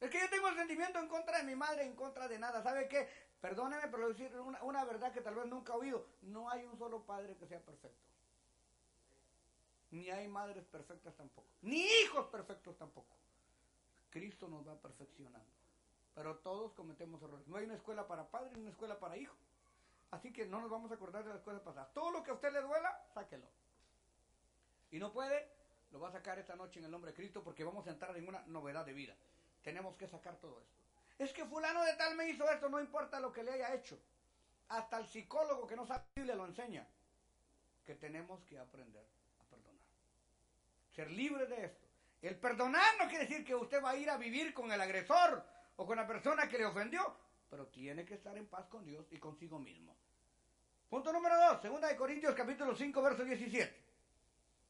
Es 0.00 0.10
que 0.10 0.18
yo 0.18 0.28
tengo 0.28 0.48
un 0.48 0.56
sentimiento 0.56 0.98
en 0.98 1.08
contra 1.08 1.38
de 1.38 1.44
mi 1.44 1.54
madre, 1.54 1.84
en 1.84 1.94
contra 1.94 2.26
de 2.26 2.38
nada. 2.38 2.60
¿Sabe 2.62 2.88
qué? 2.88 3.08
Perdóneme, 3.40 3.86
pero 3.88 4.08
decir 4.08 4.34
una, 4.40 4.62
una 4.64 4.84
verdad 4.84 5.12
que 5.12 5.20
tal 5.20 5.36
vez 5.36 5.46
nunca 5.46 5.74
he 5.74 5.76
oído. 5.76 6.06
No 6.22 6.50
hay 6.50 6.64
un 6.64 6.76
solo 6.76 7.04
padre 7.04 7.36
que 7.36 7.46
sea 7.46 7.60
perfecto. 7.60 8.02
Ni 9.92 10.10
hay 10.10 10.26
madres 10.26 10.64
perfectas 10.64 11.14
tampoco. 11.14 11.46
Ni 11.60 11.84
hijos 11.84 12.26
perfectos 12.26 12.76
tampoco. 12.76 13.11
Cristo 14.12 14.46
nos 14.46 14.66
va 14.68 14.76
perfeccionando. 14.76 15.50
Pero 16.14 16.36
todos 16.36 16.72
cometemos 16.74 17.20
errores. 17.22 17.48
No 17.48 17.56
hay 17.56 17.64
una 17.64 17.74
escuela 17.74 18.06
para 18.06 18.28
padres 18.28 18.52
ni 18.54 18.60
una 18.60 18.70
escuela 18.70 19.00
para 19.00 19.16
hijos. 19.16 19.38
Así 20.10 20.32
que 20.32 20.46
no 20.46 20.60
nos 20.60 20.70
vamos 20.70 20.90
a 20.90 20.94
acordar 20.94 21.24
de 21.24 21.32
las 21.32 21.42
cosas 21.42 21.62
pasadas. 21.62 21.92
Todo 21.94 22.10
lo 22.10 22.22
que 22.22 22.30
a 22.30 22.34
usted 22.34 22.52
le 22.52 22.60
duela, 22.60 23.02
sáquelo. 23.14 23.46
Y 24.90 24.98
no 24.98 25.10
puede, 25.10 25.48
lo 25.90 26.00
va 26.00 26.08
a 26.08 26.12
sacar 26.12 26.38
esta 26.38 26.54
noche 26.54 26.78
en 26.78 26.84
el 26.84 26.90
nombre 26.90 27.10
de 27.10 27.16
Cristo 27.16 27.42
porque 27.42 27.64
vamos 27.64 27.86
a 27.86 27.90
entrar 27.90 28.14
en 28.16 28.28
una 28.28 28.42
novedad 28.46 28.84
de 28.84 28.92
vida. 28.92 29.14
Tenemos 29.62 29.96
que 29.96 30.06
sacar 30.06 30.36
todo 30.36 30.60
esto. 30.60 30.82
Es 31.18 31.32
que 31.32 31.46
fulano 31.46 31.82
de 31.82 31.94
tal 31.94 32.14
me 32.14 32.28
hizo 32.28 32.48
esto, 32.50 32.68
no 32.68 32.80
importa 32.80 33.18
lo 33.20 33.32
que 33.32 33.42
le 33.42 33.52
haya 33.52 33.74
hecho. 33.74 33.98
Hasta 34.68 34.98
el 34.98 35.06
psicólogo 35.06 35.66
que 35.66 35.76
no 35.76 35.86
sabe 35.86 36.04
le 36.16 36.34
lo 36.34 36.44
enseña. 36.44 36.86
Que 37.86 37.94
tenemos 37.94 38.42
que 38.44 38.58
aprender 38.58 39.04
a 39.40 39.44
perdonar. 39.44 39.82
Ser 40.94 41.10
libre 41.10 41.46
de 41.46 41.64
esto. 41.64 41.81
El 42.22 42.36
perdonar 42.36 42.96
no 42.98 43.08
quiere 43.08 43.26
decir 43.26 43.44
que 43.44 43.54
usted 43.54 43.82
va 43.82 43.90
a 43.90 43.96
ir 43.96 44.08
a 44.08 44.16
vivir 44.16 44.54
con 44.54 44.70
el 44.70 44.80
agresor 44.80 45.44
o 45.76 45.84
con 45.84 45.96
la 45.96 46.06
persona 46.06 46.48
que 46.48 46.56
le 46.56 46.64
ofendió, 46.64 47.16
pero 47.50 47.66
tiene 47.66 48.04
que 48.04 48.14
estar 48.14 48.36
en 48.38 48.46
paz 48.46 48.66
con 48.68 48.84
Dios 48.84 49.04
y 49.10 49.18
consigo 49.18 49.58
mismo. 49.58 49.96
Punto 50.88 51.12
número 51.12 51.36
2, 51.36 51.62
segunda 51.62 51.88
de 51.88 51.96
Corintios 51.96 52.34
capítulo 52.34 52.76
5, 52.76 53.02
verso 53.02 53.24
17. 53.24 53.82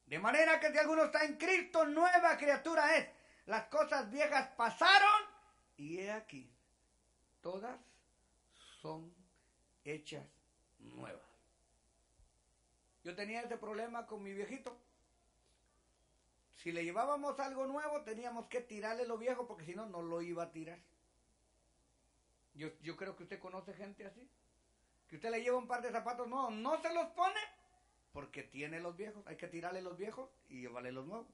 De 0.06 0.18
manera 0.18 0.58
que 0.58 0.72
si 0.72 0.78
alguno 0.78 1.04
está 1.04 1.24
en 1.24 1.36
Cristo, 1.36 1.84
nueva 1.84 2.38
criatura 2.38 2.96
es. 2.96 3.08
Las 3.46 3.64
cosas 3.64 4.10
viejas 4.10 4.48
pasaron 4.56 5.26
y 5.76 5.98
he 5.98 6.10
aquí, 6.10 6.50
todas 7.42 7.78
son 8.80 9.12
hechas 9.84 10.24
nuevas. 10.78 11.20
Yo 13.04 13.14
tenía 13.14 13.42
ese 13.42 13.58
problema 13.58 14.06
con 14.06 14.22
mi 14.22 14.32
viejito. 14.32 14.78
Si 16.62 16.70
le 16.70 16.84
llevábamos 16.84 17.40
algo 17.40 17.66
nuevo, 17.66 18.02
teníamos 18.02 18.46
que 18.46 18.60
tirarle 18.60 19.04
lo 19.04 19.18
viejo 19.18 19.46
porque 19.48 19.64
si 19.64 19.74
no, 19.74 19.86
no 19.86 20.00
lo 20.00 20.22
iba 20.22 20.44
a 20.44 20.52
tirar. 20.52 20.78
Yo, 22.54 22.68
yo 22.82 22.96
creo 22.96 23.16
que 23.16 23.24
usted 23.24 23.40
conoce 23.40 23.74
gente 23.74 24.06
así. 24.06 24.28
Que 25.08 25.16
usted 25.16 25.30
le 25.30 25.42
lleva 25.42 25.58
un 25.58 25.66
par 25.66 25.82
de 25.82 25.90
zapatos 25.90 26.28
nuevos, 26.28 26.52
no 26.52 26.80
se 26.80 26.94
los 26.94 27.08
pone 27.08 27.40
porque 28.12 28.44
tiene 28.44 28.78
los 28.78 28.96
viejos. 28.96 29.26
Hay 29.26 29.36
que 29.36 29.48
tirarle 29.48 29.82
los 29.82 29.98
viejos 29.98 30.30
y 30.48 30.60
llevarle 30.60 30.92
los 30.92 31.04
nuevos. 31.04 31.26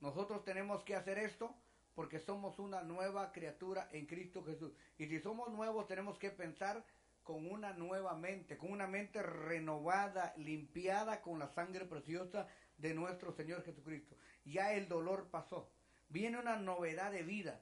Nosotros 0.00 0.44
tenemos 0.44 0.82
que 0.82 0.96
hacer 0.96 1.18
esto 1.18 1.54
porque 1.94 2.18
somos 2.18 2.58
una 2.58 2.82
nueva 2.82 3.30
criatura 3.30 3.88
en 3.92 4.06
Cristo 4.06 4.44
Jesús. 4.44 4.72
Y 4.98 5.06
si 5.06 5.20
somos 5.20 5.50
nuevos, 5.50 5.86
tenemos 5.86 6.18
que 6.18 6.30
pensar 6.30 6.84
con 7.26 7.50
una 7.50 7.72
nueva 7.72 8.14
mente, 8.14 8.56
con 8.56 8.70
una 8.70 8.86
mente 8.86 9.20
renovada, 9.20 10.32
limpiada 10.36 11.20
con 11.20 11.40
la 11.40 11.48
sangre 11.48 11.84
preciosa 11.84 12.46
de 12.78 12.94
nuestro 12.94 13.32
Señor 13.32 13.64
Jesucristo. 13.64 14.16
Ya 14.44 14.72
el 14.72 14.88
dolor 14.88 15.28
pasó. 15.28 15.68
Viene 16.08 16.38
una 16.38 16.56
novedad 16.56 17.10
de 17.10 17.24
vida. 17.24 17.60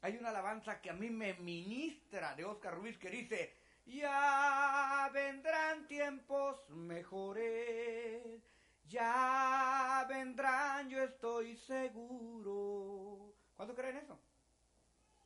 Hay 0.00 0.16
una 0.16 0.28
alabanza 0.28 0.80
que 0.80 0.90
a 0.90 0.94
mí 0.94 1.10
me 1.10 1.34
ministra 1.34 2.36
de 2.36 2.44
Oscar 2.44 2.76
Ruiz 2.76 2.96
que 2.98 3.10
dice, 3.10 3.52
ya 3.84 5.10
vendrán 5.12 5.88
tiempos 5.88 6.70
mejores, 6.70 8.40
ya 8.84 10.06
vendrán, 10.08 10.88
yo 10.88 11.02
estoy 11.02 11.56
seguro. 11.56 13.34
¿Cuánto 13.56 13.74
creen 13.74 13.96
eso? 13.96 14.16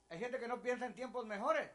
Hay 0.08 0.18
gente 0.18 0.38
que 0.38 0.48
no 0.48 0.62
piensa 0.62 0.86
en 0.86 0.94
tiempos 0.94 1.26
mejores. 1.26 1.70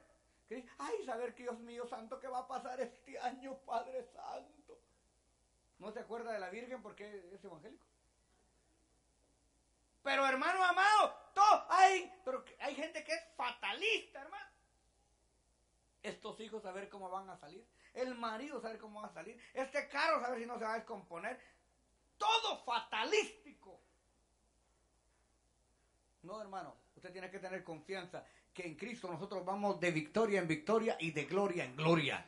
Ay, 0.49 1.05
saber 1.05 1.35
que 1.35 1.43
Dios 1.43 1.59
mío 1.59 1.87
santo, 1.87 2.19
¿qué 2.19 2.27
va 2.27 2.39
a 2.39 2.47
pasar 2.47 2.81
este 2.81 3.19
año, 3.19 3.57
Padre 3.59 4.03
Santo? 4.03 4.79
No 5.77 5.91
se 5.91 5.99
acuerda 5.99 6.31
de 6.31 6.39
la 6.39 6.49
Virgen 6.49 6.81
porque 6.81 7.29
es 7.33 7.43
evangélico. 7.43 7.85
Pero 10.01 10.25
hermano 10.25 10.63
amado, 10.63 11.13
todo, 11.35 11.65
hay, 11.69 12.11
pero 12.25 12.43
hay 12.59 12.73
gente 12.73 13.03
que 13.03 13.13
es 13.13 13.21
fatalista, 13.35 14.21
hermano. 14.21 14.49
Estos 16.01 16.39
hijos 16.39 16.65
a 16.65 16.71
ver 16.71 16.89
cómo 16.89 17.09
van 17.09 17.29
a 17.29 17.37
salir. 17.37 17.65
El 17.93 18.15
marido 18.15 18.59
saber 18.61 18.79
cómo 18.79 19.01
va 19.01 19.07
a 19.07 19.13
salir. 19.13 19.39
Este 19.53 19.87
carro 19.87 20.21
saber 20.21 20.39
si 20.39 20.45
no 20.45 20.57
se 20.57 20.63
va 20.63 20.73
a 20.73 20.77
descomponer. 20.77 21.39
Todo 22.17 22.57
fatalístico. 22.63 23.81
No, 26.23 26.41
hermano, 26.41 26.75
usted 26.95 27.11
tiene 27.11 27.29
que 27.29 27.39
tener 27.39 27.63
confianza 27.63 28.25
que 28.53 28.65
en 28.65 28.75
Cristo 28.75 29.07
nosotros 29.09 29.45
vamos 29.45 29.79
de 29.79 29.91
victoria 29.91 30.39
en 30.39 30.47
victoria 30.47 30.97
y 30.99 31.11
de 31.11 31.25
gloria 31.25 31.63
en 31.63 31.75
gloria 31.75 32.25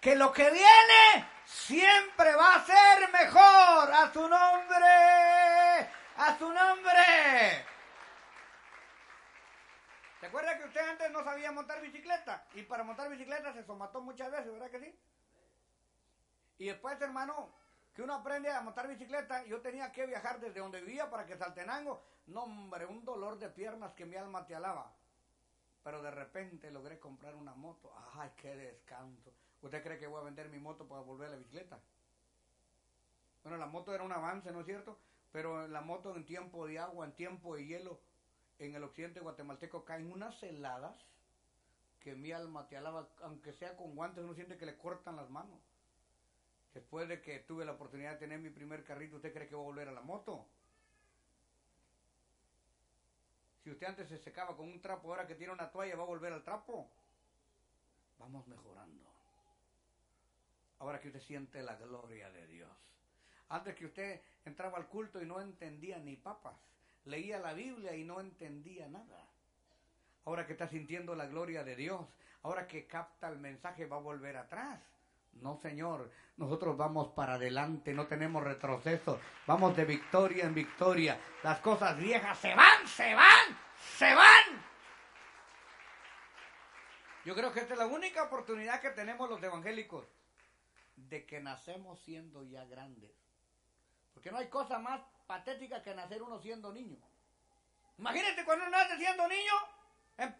que 0.00 0.16
lo 0.16 0.32
que 0.32 0.50
viene 0.50 1.28
siempre 1.44 2.34
va 2.34 2.54
a 2.54 2.64
ser 2.64 3.12
mejor. 3.12 3.92
A 3.92 4.10
su 4.12 4.20
nombre, 4.20 5.90
a 6.16 6.38
su 6.38 6.52
nombre. 6.52 7.66
¿Se 10.20 10.26
acuerda 10.26 10.58
que 10.58 10.64
usted 10.64 10.80
antes 10.80 11.10
no 11.10 11.22
sabía 11.22 11.52
montar 11.52 11.80
bicicleta? 11.80 12.46
Y 12.54 12.62
para 12.62 12.84
montar 12.84 13.08
bicicleta 13.10 13.52
se 13.52 13.64
somató 13.64 14.00
muchas 14.00 14.30
veces, 14.30 14.52
¿verdad 14.52 14.70
que 14.70 14.80
sí? 14.80 14.98
Y 16.58 16.66
después, 16.66 17.00
hermano, 17.00 17.54
que 17.94 18.02
uno 18.02 18.14
aprende 18.14 18.50
a 18.50 18.60
montar 18.60 18.86
bicicleta, 18.86 19.44
yo 19.46 19.60
tenía 19.60 19.92
que 19.92 20.06
viajar 20.06 20.38
desde 20.38 20.60
donde 20.60 20.82
vivía 20.82 21.08
para 21.08 21.24
que 21.24 21.38
Saltenango, 21.38 22.02
no 22.26 22.42
hombre, 22.42 22.84
un 22.84 23.04
dolor 23.04 23.38
de 23.38 23.48
piernas 23.48 23.94
que 23.94 24.04
mi 24.04 24.16
alma 24.16 24.46
te 24.46 24.54
alaba. 24.54 24.92
Pero 25.90 26.02
de 26.04 26.10
repente 26.12 26.70
logré 26.70 27.00
comprar 27.00 27.34
una 27.34 27.52
moto. 27.52 27.92
¡Ay, 28.14 28.30
qué 28.36 28.54
descanso! 28.54 29.32
¿Usted 29.60 29.82
cree 29.82 29.98
que 29.98 30.06
voy 30.06 30.20
a 30.20 30.24
vender 30.24 30.48
mi 30.48 30.60
moto 30.60 30.86
para 30.86 31.00
volver 31.00 31.26
a 31.26 31.30
la 31.32 31.38
bicicleta? 31.38 31.80
Bueno, 33.42 33.58
la 33.58 33.66
moto 33.66 33.92
era 33.92 34.04
un 34.04 34.12
avance, 34.12 34.52
¿no 34.52 34.60
es 34.60 34.66
cierto? 34.66 34.96
Pero 35.32 35.66
la 35.66 35.80
moto 35.80 36.14
en 36.14 36.24
tiempo 36.24 36.68
de 36.68 36.78
agua, 36.78 37.06
en 37.06 37.12
tiempo 37.16 37.56
de 37.56 37.66
hielo, 37.66 37.98
en 38.60 38.76
el 38.76 38.84
occidente 38.84 39.18
guatemalteco 39.18 39.84
caen 39.84 40.12
unas 40.12 40.40
heladas 40.44 40.94
que 41.98 42.14
mi 42.14 42.30
alma 42.30 42.68
te 42.68 42.76
alaba, 42.76 43.08
aunque 43.22 43.52
sea 43.52 43.76
con 43.76 43.96
guantes, 43.96 44.22
uno 44.22 44.34
siente 44.34 44.56
que 44.56 44.66
le 44.66 44.78
cortan 44.78 45.16
las 45.16 45.28
manos. 45.28 45.58
Después 46.72 47.08
de 47.08 47.20
que 47.20 47.40
tuve 47.40 47.64
la 47.64 47.72
oportunidad 47.72 48.12
de 48.12 48.18
tener 48.18 48.38
mi 48.38 48.50
primer 48.50 48.84
carrito, 48.84 49.16
¿usted 49.16 49.32
cree 49.32 49.48
que 49.48 49.56
voy 49.56 49.64
a 49.64 49.70
volver 49.70 49.88
a 49.88 49.92
la 49.92 50.02
moto? 50.02 50.46
Si 53.62 53.70
usted 53.70 53.86
antes 53.86 54.08
se 54.08 54.18
secaba 54.18 54.56
con 54.56 54.68
un 54.68 54.80
trapo, 54.80 55.08
ahora 55.10 55.26
que 55.26 55.34
tiene 55.34 55.52
una 55.52 55.70
toalla, 55.70 55.96
¿va 55.96 56.02
a 56.02 56.06
volver 56.06 56.32
al 56.32 56.42
trapo? 56.42 56.90
Vamos 58.18 58.46
mejorando. 58.46 59.10
Ahora 60.78 61.00
que 61.00 61.08
usted 61.08 61.20
siente 61.20 61.62
la 61.62 61.76
gloria 61.76 62.30
de 62.30 62.46
Dios. 62.46 62.70
Antes 63.50 63.74
que 63.74 63.86
usted 63.86 64.20
entraba 64.44 64.78
al 64.78 64.86
culto 64.88 65.20
y 65.20 65.26
no 65.26 65.40
entendía 65.40 65.98
ni 65.98 66.16
papas. 66.16 66.56
Leía 67.04 67.38
la 67.38 67.52
Biblia 67.52 67.94
y 67.94 68.04
no 68.04 68.20
entendía 68.20 68.88
nada. 68.88 69.26
Ahora 70.24 70.46
que 70.46 70.52
está 70.52 70.68
sintiendo 70.68 71.14
la 71.14 71.26
gloria 71.26 71.64
de 71.64 71.76
Dios. 71.76 72.06
Ahora 72.42 72.66
que 72.66 72.86
capta 72.86 73.28
el 73.28 73.38
mensaje, 73.38 73.86
va 73.86 73.96
a 73.96 74.00
volver 74.00 74.36
atrás. 74.36 74.80
No, 75.34 75.56
Señor, 75.56 76.10
nosotros 76.36 76.76
vamos 76.76 77.08
para 77.08 77.34
adelante, 77.34 77.94
no 77.94 78.06
tenemos 78.06 78.42
retroceso, 78.44 79.20
vamos 79.46 79.76
de 79.76 79.84
victoria 79.84 80.44
en 80.44 80.54
victoria. 80.54 81.18
Las 81.42 81.60
cosas 81.60 81.96
viejas 81.96 82.38
se 82.38 82.54
van, 82.54 82.86
se 82.86 83.14
van, 83.14 83.58
se 83.98 84.14
van. 84.14 84.70
Yo 87.24 87.34
creo 87.34 87.52
que 87.52 87.60
esta 87.60 87.74
es 87.74 87.78
la 87.78 87.86
única 87.86 88.22
oportunidad 88.22 88.80
que 88.80 88.90
tenemos 88.90 89.28
los 89.28 89.42
evangélicos 89.42 90.06
de 90.96 91.26
que 91.26 91.40
nacemos 91.40 92.00
siendo 92.00 92.42
ya 92.44 92.64
grandes. 92.64 93.12
Porque 94.14 94.30
no 94.30 94.38
hay 94.38 94.48
cosa 94.48 94.78
más 94.78 95.00
patética 95.26 95.82
que 95.82 95.94
nacer 95.94 96.22
uno 96.22 96.38
siendo 96.40 96.72
niño. 96.72 96.98
Imagínate 97.98 98.44
cuando 98.44 98.66
uno 98.66 98.76
nace 98.76 98.96
siendo 98.96 99.28
niño, 99.28 99.52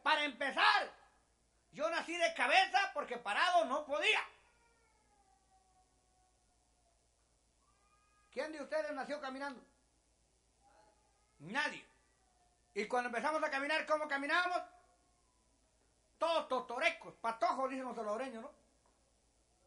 para 0.02 0.24
empezar, 0.24 0.92
yo 1.72 1.88
nací 1.90 2.16
de 2.16 2.34
cabeza 2.34 2.90
porque 2.94 3.18
parado 3.18 3.66
no 3.66 3.84
podía. 3.84 4.20
¿Quién 8.32 8.52
de 8.52 8.62
ustedes 8.62 8.92
nació 8.92 9.20
caminando? 9.20 9.60
Nadie. 11.40 11.84
Y 12.74 12.86
cuando 12.86 13.08
empezamos 13.08 13.42
a 13.42 13.50
caminar, 13.50 13.84
¿cómo 13.86 14.06
caminábamos? 14.06 14.62
Todos 16.18 16.48
totorecos, 16.48 17.14
patojos, 17.14 17.70
dicen 17.70 17.86
los 17.86 17.96
salvadoreños, 17.96 18.42
¿no? 18.42 18.52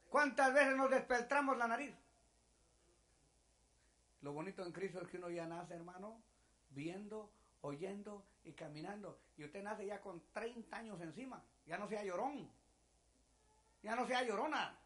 ¿Cuántas 0.09 0.53
veces 0.53 0.75
nos 0.75 0.91
despeltramos 0.91 1.57
la 1.57 1.67
nariz? 1.67 1.93
Lo 4.21 4.31
bonito 4.31 4.63
en 4.63 4.71
Cristo 4.71 5.01
es 5.01 5.07
que 5.09 5.17
uno 5.17 5.29
ya 5.29 5.45
nace, 5.45 5.73
hermano, 5.73 6.21
viendo, 6.69 7.29
oyendo 7.61 8.23
y 8.45 8.53
caminando. 8.53 9.19
Y 9.37 9.43
usted 9.43 9.63
nace 9.63 9.85
ya 9.85 9.99
con 9.99 10.21
30 10.31 10.77
años 10.77 11.01
encima. 11.01 11.43
Ya 11.65 11.77
no 11.77 11.89
sea 11.89 12.03
llorón. 12.03 12.49
Ya 13.81 13.95
no 13.95 14.07
sea 14.07 14.23
llorona. 14.23 14.77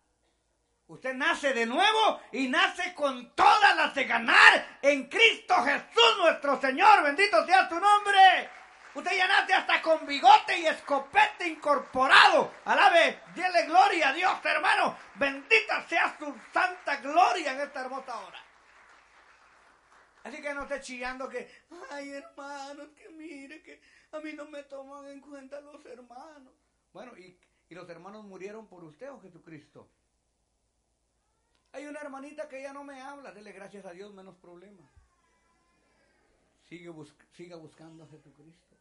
Usted 0.87 1.13
nace 1.15 1.53
de 1.53 1.65
nuevo 1.65 2.21
y 2.31 2.47
nace 2.47 2.93
con 2.93 3.35
todas 3.35 3.75
las 3.75 3.93
de 3.93 4.05
ganar 4.05 4.79
en 4.81 5.09
Cristo 5.09 5.55
Jesús 5.63 6.17
nuestro 6.19 6.61
Señor. 6.61 7.03
Bendito 7.03 7.45
sea 7.45 7.67
tu 7.67 7.77
nombre. 7.77 8.49
Usted 8.95 9.17
ya 9.17 9.27
nace 9.27 9.53
hasta 9.53 9.81
con 9.81 10.05
bigote 10.07 10.57
y 10.57 10.65
escopete 10.65 11.45
incorporado. 11.45 12.53
Alabe, 12.63 13.19
dile 13.35 13.65
gloria 13.65 14.09
a 14.09 14.13
Dios, 14.13 14.45
hermano. 14.45 14.97
Bendita 15.15 15.85
sea 15.89 16.15
su 16.17 16.33
santa 16.53 16.95
gloria 16.97 17.51
en 17.51 17.61
esta 17.61 17.81
hermosa 17.81 18.17
hora. 18.19 18.41
Así 20.23 20.41
que 20.41 20.53
no 20.53 20.63
esté 20.63 20.79
chillando 20.79 21.27
que, 21.27 21.65
ay 21.91 22.11
hermanos, 22.11 22.87
que 22.95 23.09
mire, 23.09 23.61
que 23.61 23.81
a 24.13 24.19
mí 24.19 24.31
no 24.33 24.45
me 24.45 24.63
toman 24.63 25.07
en 25.09 25.19
cuenta 25.19 25.59
los 25.59 25.85
hermanos. 25.85 26.53
Bueno, 26.93 27.17
¿y, 27.17 27.37
y 27.67 27.75
los 27.75 27.89
hermanos 27.89 28.23
murieron 28.23 28.67
por 28.67 28.85
usted 28.85 29.11
o 29.11 29.19
Jesucristo? 29.19 29.89
Hay 31.77 31.85
una 31.85 31.99
hermanita 31.99 32.49
que 32.49 32.59
ya 32.59 32.73
no 32.73 32.83
me 32.83 32.99
habla, 32.99 33.31
dele 33.31 33.51
gracias 33.51 33.85
a 33.85 33.91
Dios, 33.91 34.11
menos 34.11 34.35
problemas. 34.37 34.89
Sigue 36.67 36.91
siga 37.33 37.55
buscando 37.55 38.03
a 38.03 38.07
Jesucristo. 38.07 38.75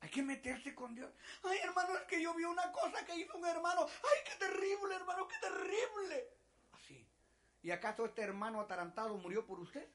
Hay 0.00 0.10
que 0.10 0.24
meterse 0.24 0.74
con 0.74 0.92
Dios. 0.92 1.08
Ay, 1.44 1.58
hermano, 1.62 1.96
es 1.96 2.02
que 2.08 2.20
yo 2.20 2.34
vi 2.34 2.42
una 2.42 2.72
cosa 2.72 3.06
que 3.06 3.16
hizo 3.16 3.38
un 3.38 3.46
hermano. 3.46 3.82
Ay, 3.86 4.18
qué 4.24 4.44
terrible, 4.44 4.96
hermano, 4.96 5.28
qué 5.28 5.36
terrible. 5.40 6.28
Así. 6.72 7.06
¿Y 7.62 7.70
acaso 7.70 8.04
este 8.04 8.22
hermano 8.22 8.60
atarantado 8.60 9.16
murió 9.18 9.46
por 9.46 9.60
usted? 9.60 9.88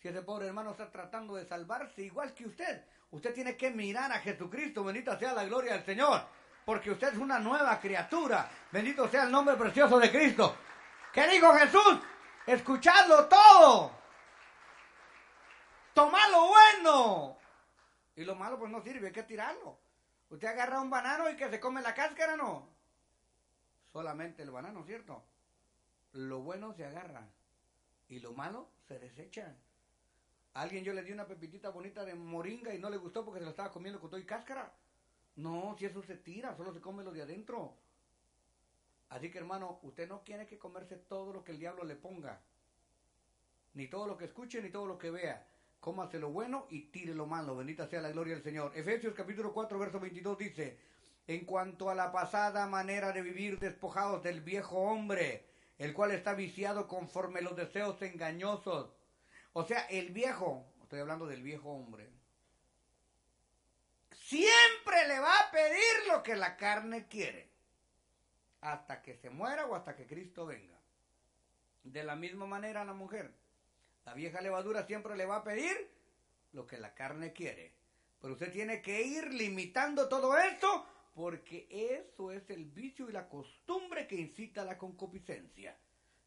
Si 0.00 0.06
ese 0.06 0.22
pobre 0.22 0.46
hermano 0.46 0.70
está 0.70 0.92
tratando 0.92 1.34
de 1.34 1.44
salvarse 1.44 2.02
igual 2.02 2.34
que 2.34 2.46
usted, 2.46 2.84
usted 3.10 3.34
tiene 3.34 3.56
que 3.56 3.72
mirar 3.72 4.12
a 4.12 4.20
Jesucristo. 4.20 4.84
Bendita 4.84 5.18
sea 5.18 5.32
la 5.32 5.44
gloria 5.44 5.72
del 5.72 5.84
Señor 5.84 6.39
porque 6.64 6.90
usted 6.90 7.12
es 7.12 7.18
una 7.18 7.38
nueva 7.38 7.78
criatura. 7.80 8.50
Bendito 8.70 9.08
sea 9.08 9.24
el 9.24 9.32
nombre 9.32 9.56
precioso 9.56 9.98
de 9.98 10.10
Cristo. 10.10 10.56
¿Qué 11.12 11.26
dijo 11.28 11.52
Jesús? 11.54 11.98
Escuchadlo 12.46 13.26
todo. 13.26 13.92
Toma 15.94 16.28
lo 16.28 16.48
bueno. 16.48 17.36
Y 18.16 18.24
lo 18.24 18.34
malo 18.34 18.58
pues 18.58 18.70
no 18.70 18.82
sirve, 18.82 19.08
hay 19.08 19.12
que 19.12 19.22
tirarlo. 19.22 19.78
Usted 20.28 20.48
agarra 20.48 20.80
un 20.80 20.90
banano 20.90 21.28
y 21.28 21.36
que 21.36 21.48
se 21.50 21.58
come 21.58 21.82
la 21.82 21.94
cáscara, 21.94 22.36
no. 22.36 22.68
Solamente 23.92 24.42
el 24.42 24.50
banano, 24.50 24.84
¿cierto? 24.84 25.24
Lo 26.12 26.40
bueno 26.40 26.72
se 26.74 26.84
agarra 26.84 27.26
y 28.08 28.20
lo 28.20 28.32
malo 28.32 28.68
se 28.86 28.98
desecha. 28.98 29.56
A 30.54 30.62
alguien 30.62 30.84
yo 30.84 30.92
le 30.92 31.02
di 31.02 31.12
una 31.12 31.26
pepitita 31.26 31.70
bonita 31.70 32.04
de 32.04 32.14
moringa 32.14 32.74
y 32.74 32.78
no 32.78 32.90
le 32.90 32.96
gustó 32.96 33.24
porque 33.24 33.40
se 33.40 33.44
lo 33.44 33.50
estaba 33.50 33.72
comiendo 33.72 34.00
con 34.00 34.10
todo 34.10 34.20
y 34.20 34.26
cáscara. 34.26 34.72
No, 35.40 35.74
si 35.78 35.86
eso 35.86 36.02
se 36.02 36.16
tira, 36.16 36.54
solo 36.54 36.72
se 36.72 36.80
come 36.80 37.02
lo 37.02 37.12
de 37.12 37.22
adentro. 37.22 37.74
Así 39.08 39.30
que 39.30 39.38
hermano, 39.38 39.80
usted 39.82 40.06
no 40.06 40.20
tiene 40.20 40.46
que 40.46 40.58
comerse 40.58 40.96
todo 40.96 41.32
lo 41.32 41.42
que 41.42 41.52
el 41.52 41.58
diablo 41.58 41.84
le 41.84 41.96
ponga. 41.96 42.40
Ni 43.74 43.88
todo 43.88 44.06
lo 44.06 44.16
que 44.16 44.26
escuche, 44.26 44.60
ni 44.60 44.70
todo 44.70 44.86
lo 44.86 44.98
que 44.98 45.10
vea. 45.10 45.46
Cómase 45.80 46.18
lo 46.18 46.30
bueno 46.30 46.66
y 46.68 46.90
tire 46.90 47.14
lo 47.14 47.26
malo. 47.26 47.56
Bendita 47.56 47.86
sea 47.86 48.02
la 48.02 48.10
gloria 48.10 48.34
del 48.34 48.42
Señor. 48.42 48.72
Efesios 48.74 49.14
capítulo 49.14 49.52
4, 49.52 49.78
verso 49.78 49.98
22 49.98 50.36
dice, 50.36 50.78
en 51.26 51.46
cuanto 51.46 51.88
a 51.88 51.94
la 51.94 52.12
pasada 52.12 52.66
manera 52.66 53.12
de 53.12 53.22
vivir 53.22 53.58
despojados 53.58 54.22
del 54.22 54.42
viejo 54.42 54.76
hombre, 54.76 55.46
el 55.78 55.94
cual 55.94 56.10
está 56.10 56.34
viciado 56.34 56.86
conforme 56.86 57.40
los 57.40 57.56
deseos 57.56 58.02
engañosos. 58.02 58.90
O 59.54 59.64
sea, 59.64 59.86
el 59.86 60.10
viejo, 60.10 60.66
estoy 60.82 61.00
hablando 61.00 61.26
del 61.26 61.42
viejo 61.42 61.70
hombre, 61.70 62.10
siempre 64.30 65.08
le 65.08 65.18
va 65.18 65.40
a 65.40 65.50
pedir 65.50 66.06
lo 66.06 66.22
que 66.22 66.36
la 66.36 66.56
carne 66.56 67.08
quiere, 67.08 67.50
hasta 68.60 69.02
que 69.02 69.16
se 69.16 69.28
muera 69.28 69.66
o 69.66 69.74
hasta 69.74 69.96
que 69.96 70.06
Cristo 70.06 70.46
venga. 70.46 70.78
De 71.82 72.04
la 72.04 72.14
misma 72.14 72.46
manera 72.46 72.84
la 72.84 72.92
mujer, 72.92 73.32
la 74.04 74.14
vieja 74.14 74.40
levadura 74.40 74.86
siempre 74.86 75.16
le 75.16 75.26
va 75.26 75.36
a 75.36 75.44
pedir 75.44 75.90
lo 76.52 76.64
que 76.64 76.78
la 76.78 76.94
carne 76.94 77.32
quiere. 77.32 77.74
Pero 78.20 78.34
usted 78.34 78.52
tiene 78.52 78.80
que 78.82 79.02
ir 79.02 79.34
limitando 79.34 80.08
todo 80.08 80.38
esto 80.38 80.86
porque 81.12 81.66
eso 81.68 82.30
es 82.30 82.48
el 82.50 82.66
vicio 82.66 83.08
y 83.08 83.12
la 83.12 83.28
costumbre 83.28 84.06
que 84.06 84.14
incita 84.14 84.62
a 84.62 84.64
la 84.64 84.78
concupiscencia. 84.78 85.76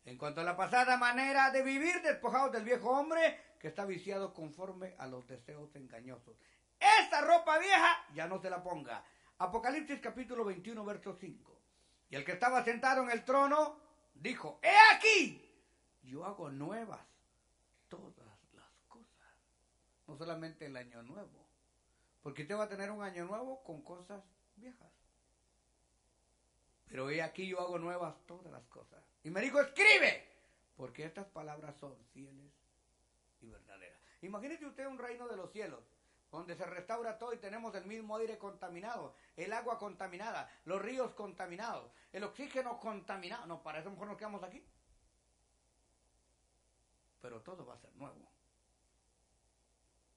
En 0.04 0.18
cuanto 0.18 0.42
a 0.42 0.44
la 0.44 0.58
pasada 0.58 0.98
manera 0.98 1.52
de 1.52 1.64
vivir 1.64 2.02
despojados 2.02 2.52
del 2.52 2.66
viejo 2.66 2.90
hombre 2.90 3.40
que 3.60 3.70
está 3.70 3.86
viciado 3.86 4.34
conforme 4.34 4.94
a 4.98 5.08
los 5.08 5.26
deseos 5.26 5.74
engañosos. 5.78 6.36
Esta 7.14 7.28
ropa 7.28 7.60
vieja 7.60 8.08
ya 8.16 8.28
no 8.28 8.42
se 8.42 8.50
la 8.50 8.64
ponga. 8.64 9.06
Apocalipsis 9.38 10.00
capítulo 10.02 10.44
21, 10.46 10.84
verso 10.84 11.14
5. 11.14 11.62
Y 12.10 12.16
el 12.16 12.26
que 12.26 12.32
estaba 12.32 12.64
sentado 12.64 13.04
en 13.04 13.12
el 13.12 13.24
trono 13.24 13.78
dijo, 14.16 14.60
he 14.64 14.96
aquí, 14.96 15.40
yo 16.02 16.26
hago 16.26 16.50
nuevas 16.50 17.02
todas 17.88 18.26
las 18.56 18.66
cosas. 18.88 19.30
No 20.08 20.18
solamente 20.18 20.66
el 20.66 20.76
año 20.76 21.04
nuevo. 21.04 21.46
Porque 22.24 22.42
usted 22.42 22.58
va 22.58 22.64
a 22.64 22.70
tener 22.70 22.90
un 22.90 23.04
año 23.04 23.26
nuevo 23.26 23.64
con 23.64 23.84
cosas 23.84 24.24
viejas. 24.56 24.92
Pero 26.88 27.12
he 27.12 27.22
aquí 27.22 27.48
yo 27.48 27.60
hago 27.62 27.78
nuevas 27.78 28.16
todas 28.26 28.52
las 28.52 28.66
cosas. 28.70 29.04
Y 29.24 29.30
me 29.30 29.42
dijo, 29.42 29.62
escribe, 29.62 30.28
porque 30.76 31.06
estas 31.06 31.28
palabras 31.28 31.76
son 31.80 31.96
fieles 32.12 32.52
y 33.40 33.50
verdaderas. 33.50 34.00
Imagínese 34.24 34.66
usted 34.66 34.88
un 34.88 34.98
reino 34.98 35.28
de 35.28 35.38
los 35.38 35.52
cielos 35.52 35.93
donde 36.38 36.56
se 36.56 36.66
restaura 36.66 37.18
todo 37.20 37.32
y 37.34 37.38
tenemos 37.38 37.76
el 37.76 37.86
mismo 37.86 38.16
aire 38.18 38.40
contaminado, 38.40 39.14
el 39.38 39.54
agua 39.54 39.78
contaminada, 39.78 40.50
los 40.66 40.82
ríos 40.82 41.14
contaminados, 41.14 41.92
el 42.12 42.24
oxígeno 42.24 42.80
contaminado. 42.80 43.46
No, 43.46 43.62
para 43.62 43.80
eso 43.80 43.92
mejor 43.92 44.08
nos 44.08 44.18
quedamos 44.18 44.42
aquí. 44.44 44.66
Pero 47.22 47.42
todo 47.42 47.66
va 47.66 47.76
a 47.76 47.78
ser 47.78 47.96
nuevo. 47.96 48.28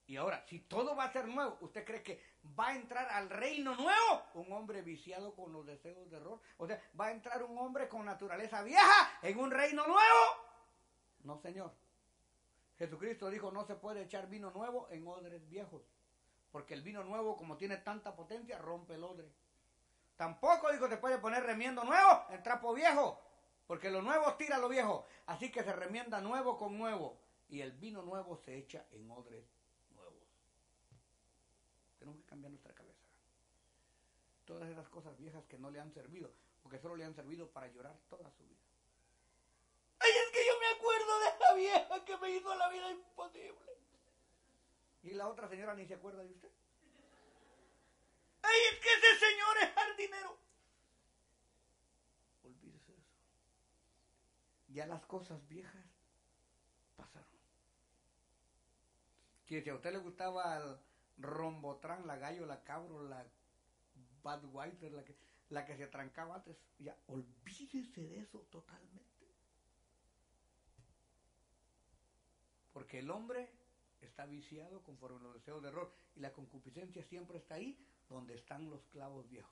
Y 0.07 0.15
ahora, 0.15 0.43
si 0.47 0.61
todo 0.61 0.95
va 0.95 1.03
a 1.03 1.13
ser 1.13 1.27
nuevo, 1.27 1.57
¿usted 1.61 1.85
cree 1.85 2.01
que 2.01 2.23
va 2.57 2.69
a 2.69 2.75
entrar 2.75 3.07
al 3.09 3.29
reino 3.29 3.75
nuevo 3.75 4.23
un 4.33 4.51
hombre 4.53 4.81
viciado 4.81 5.35
con 5.35 5.53
los 5.53 5.65
deseos 5.67 6.09
de 6.09 6.17
error? 6.17 6.41
O 6.57 6.65
sea, 6.65 6.81
¿va 6.99 7.07
a 7.07 7.11
entrar 7.11 7.43
un 7.43 7.57
hombre 7.59 7.87
con 7.87 8.05
naturaleza 8.05 8.63
vieja 8.63 9.19
en 9.21 9.37
un 9.37 9.51
reino 9.51 9.85
nuevo? 9.85 10.25
No, 11.23 11.37
Señor. 11.41 11.73
Jesucristo 12.77 13.29
dijo, 13.29 13.51
no 13.51 13.65
se 13.65 13.75
puede 13.75 14.03
echar 14.03 14.27
vino 14.29 14.51
nuevo 14.51 14.87
en 14.91 15.07
odres 15.07 15.47
viejos, 15.49 15.81
porque 16.57 16.73
el 16.73 16.81
vino 16.81 17.03
nuevo, 17.03 17.37
como 17.37 17.55
tiene 17.55 17.77
tanta 17.77 18.15
potencia, 18.15 18.57
rompe 18.57 18.95
el 18.95 19.03
odre. 19.03 19.31
Tampoco 20.15 20.71
dijo 20.71 20.89
se 20.89 20.97
puede 20.97 21.19
poner 21.19 21.43
remiendo 21.43 21.83
nuevo 21.83 22.25
en 22.31 22.41
trapo 22.41 22.73
viejo, 22.73 23.21
porque 23.67 23.91
lo 23.91 24.01
nuevo 24.01 24.33
tira 24.37 24.57
lo 24.57 24.67
viejo. 24.67 25.05
Así 25.27 25.51
que 25.51 25.63
se 25.63 25.71
remienda 25.71 26.19
nuevo 26.19 26.57
con 26.57 26.75
nuevo, 26.75 27.15
y 27.47 27.61
el 27.61 27.73
vino 27.73 28.01
nuevo 28.01 28.37
se 28.37 28.57
echa 28.57 28.83
en 28.89 29.11
odres 29.11 29.45
tenemos 31.99 32.19
que 32.23 32.27
cambiar 32.27 32.49
nuestra 32.49 32.73
cabeza. 32.73 33.05
Todas 34.45 34.67
esas 34.67 34.89
cosas 34.89 35.15
viejas 35.19 35.45
que 35.45 35.59
no 35.59 35.69
le 35.69 35.79
han 35.79 35.93
servido, 35.93 36.31
porque 36.63 36.79
solo 36.79 36.95
le 36.95 37.05
han 37.05 37.13
servido 37.13 37.51
para 37.51 37.67
llorar 37.67 37.95
toda 38.09 38.31
su 38.31 38.43
vida. 38.47 38.65
Ay, 39.99 40.09
es 40.09 40.31
que 40.31 40.43
yo 40.43 40.53
me 40.59 40.67
acuerdo 40.75 41.19
de 41.19 41.39
la 41.39 41.53
vieja 41.53 42.05
que 42.05 42.17
me 42.17 42.31
hizo 42.31 42.55
la 42.55 42.67
vida 42.69 42.89
imposible. 42.89 43.76
Y 45.07 45.13
la 45.13 45.29
otra 45.29 45.47
señora 45.47 45.73
ni 45.73 45.85
se 45.85 45.93
acuerda 45.93 46.21
de 46.21 46.33
usted. 46.33 46.51
Ay, 48.41 48.57
es 48.73 48.79
que 48.81 48.89
ese 48.89 49.25
señor 49.25 49.57
es 49.61 49.71
jardinero. 49.73 50.37
Olvídese 52.43 52.91
de 52.91 52.97
eso. 52.97 53.13
Ya 54.67 54.85
las 54.85 55.05
cosas 55.05 55.47
viejas 55.47 55.85
pasaron. 56.97 57.39
Que 59.45 59.61
si 59.61 59.69
a 59.69 59.75
usted 59.75 59.93
le 59.93 59.99
gustaba 59.99 60.57
el, 60.57 60.77
Rombotran, 61.19 62.05
la 62.05 62.17
gallo, 62.17 62.45
la 62.45 62.61
cabro, 62.65 63.07
la 63.07 63.25
Badweiser, 64.23 64.91
la 64.91 65.05
que, 65.05 65.15
la 65.49 65.65
que 65.65 65.77
se 65.77 65.87
trancaba 65.87 66.35
antes. 66.35 66.57
Ya, 66.79 66.97
olvídese 67.07 68.01
de 68.01 68.19
eso 68.19 68.39
totalmente. 68.51 69.07
Porque 72.73 72.99
el 72.99 73.09
hombre 73.09 73.56
está 74.05 74.25
viciado 74.25 74.81
conforme 74.83 75.19
a 75.19 75.23
los 75.23 75.33
deseos 75.33 75.61
de 75.61 75.69
error 75.69 75.91
y 76.15 76.19
la 76.19 76.31
concupiscencia 76.31 77.03
siempre 77.03 77.39
está 77.39 77.55
ahí 77.55 77.77
donde 78.09 78.35
están 78.35 78.69
los 78.69 78.81
clavos 78.87 79.27
viejos. 79.29 79.51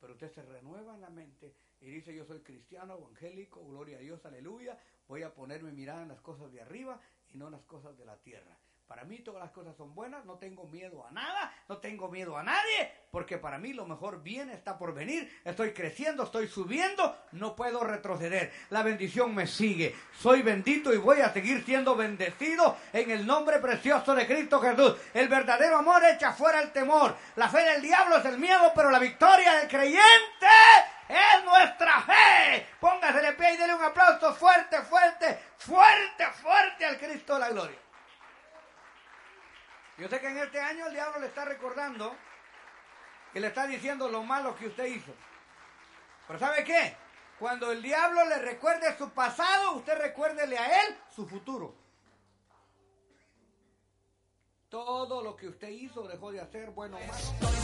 Pero 0.00 0.12
usted 0.12 0.32
se 0.32 0.42
renueva 0.42 0.94
en 0.94 1.00
la 1.00 1.10
mente 1.10 1.54
y 1.80 1.86
dice 1.86 2.14
yo 2.14 2.24
soy 2.24 2.40
cristiano, 2.40 2.96
evangélico, 2.96 3.64
gloria 3.66 3.96
a 3.96 4.00
Dios, 4.00 4.24
aleluya, 4.26 4.78
voy 5.08 5.22
a 5.22 5.34
ponerme 5.34 5.72
mirada 5.72 6.02
en 6.02 6.08
las 6.08 6.20
cosas 6.20 6.52
de 6.52 6.60
arriba 6.60 7.00
y 7.32 7.38
no 7.38 7.46
en 7.46 7.52
las 7.52 7.64
cosas 7.64 7.96
de 7.96 8.04
la 8.04 8.16
tierra. 8.18 8.56
Para 8.86 9.04
mí 9.04 9.18
todas 9.20 9.42
las 9.42 9.50
cosas 9.50 9.74
son 9.76 9.94
buenas, 9.94 10.26
no 10.26 10.34
tengo 10.34 10.66
miedo 10.66 11.06
a 11.06 11.10
nada, 11.10 11.54
no 11.68 11.78
tengo 11.78 12.08
miedo 12.10 12.36
a 12.36 12.42
nadie, 12.42 12.92
porque 13.10 13.38
para 13.38 13.58
mí 13.58 13.72
lo 13.72 13.86
mejor 13.86 14.22
viene, 14.22 14.52
está 14.52 14.76
por 14.76 14.92
venir, 14.92 15.40
estoy 15.42 15.72
creciendo, 15.72 16.24
estoy 16.24 16.48
subiendo, 16.48 17.16
no 17.32 17.56
puedo 17.56 17.82
retroceder. 17.82 18.52
La 18.68 18.82
bendición 18.82 19.34
me 19.34 19.46
sigue, 19.46 19.96
soy 20.18 20.42
bendito 20.42 20.92
y 20.92 20.98
voy 20.98 21.22
a 21.22 21.32
seguir 21.32 21.64
siendo 21.64 21.96
bendecido 21.96 22.76
en 22.92 23.10
el 23.10 23.26
nombre 23.26 23.58
precioso 23.58 24.14
de 24.14 24.26
Cristo 24.26 24.60
Jesús. 24.60 24.96
El 25.14 25.28
verdadero 25.28 25.78
amor 25.78 26.02
echa 26.04 26.32
fuera 26.32 26.60
el 26.60 26.70
temor, 26.70 27.16
la 27.36 27.48
fe 27.48 27.62
del 27.62 27.80
diablo 27.80 28.18
es 28.18 28.24
el 28.26 28.38
miedo, 28.38 28.70
pero 28.74 28.90
la 28.90 28.98
victoria 28.98 29.54
del 29.54 29.68
creyente 29.68 30.46
es 31.08 31.44
nuestra 31.44 32.02
fe. 32.02 32.66
Póngase 32.78 33.20
de 33.22 33.32
pie 33.32 33.54
y 33.54 33.56
dele 33.56 33.74
un 33.74 33.82
aplauso 33.82 34.34
fuerte, 34.34 34.82
fuerte, 34.82 35.38
fuerte, 35.56 36.26
fuerte 36.42 36.84
al 36.84 36.98
Cristo 36.98 37.34
de 37.34 37.40
la 37.40 37.48
gloria. 37.48 37.83
Yo 39.96 40.08
sé 40.08 40.20
que 40.20 40.28
en 40.28 40.38
este 40.38 40.60
año 40.60 40.86
el 40.86 40.92
diablo 40.92 41.20
le 41.20 41.26
está 41.26 41.44
recordando 41.44 42.16
que 43.32 43.40
le 43.40 43.48
está 43.48 43.66
diciendo 43.66 44.08
lo 44.08 44.22
malo 44.22 44.56
que 44.56 44.66
usted 44.66 44.86
hizo. 44.86 45.12
Pero 46.26 46.38
¿sabe 46.38 46.64
qué? 46.64 46.96
Cuando 47.38 47.70
el 47.70 47.82
diablo 47.82 48.24
le 48.26 48.38
recuerde 48.38 48.96
su 48.96 49.10
pasado, 49.10 49.72
usted 49.72 49.98
recuérdele 49.98 50.58
a 50.58 50.82
él 50.82 50.96
su 51.14 51.26
futuro. 51.26 51.74
Todo 54.68 55.22
lo 55.22 55.36
que 55.36 55.48
usted 55.48 55.68
hizo 55.68 56.08
dejó 56.08 56.32
de 56.32 56.40
hacer, 56.40 56.70
bueno 56.70 56.96
o 56.96 57.00
malo. 57.00 57.63